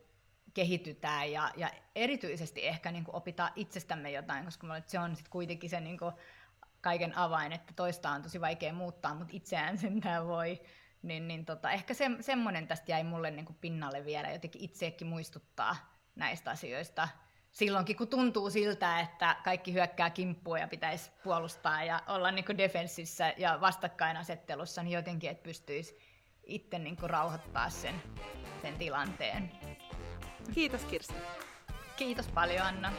[0.54, 5.30] kehitytään ja, ja erityisesti ehkä niin kuin opitaan itsestämme jotain, koska mä se on sitten
[5.30, 6.12] kuitenkin se niin kuin
[6.80, 10.60] kaiken avain, että toista on tosi vaikea muuttaa, mutta itseään sentään voi
[11.02, 15.06] niin, niin tota, ehkä se, semmoinen tästä jäi mulle niin kuin pinnalle vielä, jotenkin itseäkin
[15.06, 15.76] muistuttaa
[16.16, 17.08] näistä asioista.
[17.50, 22.58] Silloinkin, kun tuntuu siltä, että kaikki hyökkää kimppua ja pitäisi puolustaa ja olla niin kuin
[22.58, 25.98] defensissä ja vastakkainasettelussa, niin jotenkin, että pystyisi
[26.46, 27.94] itse niin kuin rauhoittaa sen,
[28.62, 29.52] sen tilanteen.
[30.54, 31.14] Kiitos Kirsi.
[31.96, 32.92] Kiitos paljon Anna.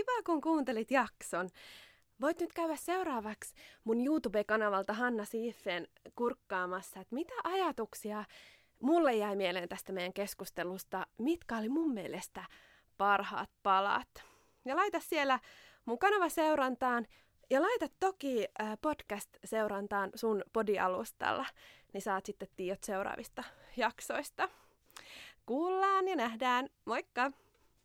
[0.00, 1.48] Kiva, kun kuuntelit jakson.
[2.20, 8.24] Voit nyt käydä seuraavaksi mun YouTube-kanavalta Hanna Siifen kurkkaamassa, että mitä ajatuksia
[8.78, 12.44] mulle jäi mieleen tästä meidän keskustelusta, mitkä oli mun mielestä
[12.98, 14.08] parhaat palat.
[14.64, 15.40] Ja laita siellä
[15.84, 17.06] mun kanava seurantaan
[17.50, 18.46] ja laita toki
[18.80, 21.46] podcast-seurantaan sun podialustalla,
[21.92, 23.44] niin saat sitten tiedot seuraavista
[23.76, 24.48] jaksoista.
[25.46, 26.68] Kuullaan ja nähdään.
[26.84, 27.32] Moikka!